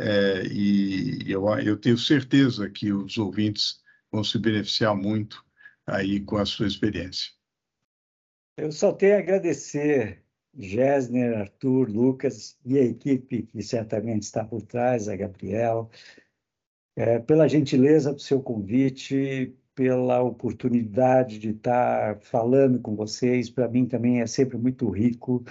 é, 0.00 0.46
e 0.46 1.30
eu, 1.30 1.46
eu 1.58 1.76
tenho 1.76 1.98
certeza 1.98 2.70
que 2.70 2.92
os 2.92 3.18
ouvintes 3.18 3.82
vão 4.10 4.24
se 4.24 4.38
beneficiar 4.38 4.96
muito 4.96 5.44
aí 5.86 6.20
com 6.20 6.36
a 6.36 6.46
sua 6.46 6.66
experiência. 6.66 7.30
Eu 8.56 8.72
só 8.72 8.92
tenho 8.92 9.16
a 9.16 9.18
agradecer 9.18 10.22
Gessner, 10.56 11.38
Arthur, 11.38 11.88
Lucas 11.90 12.58
e 12.64 12.78
a 12.78 12.82
equipe 12.82 13.42
que 13.42 13.62
certamente 13.62 14.22
está 14.22 14.44
por 14.44 14.62
trás, 14.62 15.08
a 15.08 15.16
Gabriel, 15.16 15.90
é, 16.96 17.18
pela 17.18 17.48
gentileza 17.48 18.12
do 18.12 18.20
seu 18.20 18.42
convite, 18.42 19.54
pela 19.74 20.22
oportunidade 20.22 21.38
de 21.38 21.50
estar 21.50 22.20
falando 22.20 22.80
com 22.80 22.96
vocês. 22.96 23.48
Para 23.48 23.68
mim 23.68 23.86
também 23.86 24.20
é 24.20 24.26
sempre 24.26 24.58
muito 24.58 24.88
rico, 24.90 25.44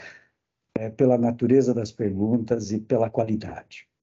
é, 0.76 0.90
pela 0.90 1.18
natureza 1.18 1.74
das 1.74 1.92
perguntas 1.92 2.72
e 2.72 2.80
pela 2.80 3.10
qualidade. 3.10 3.89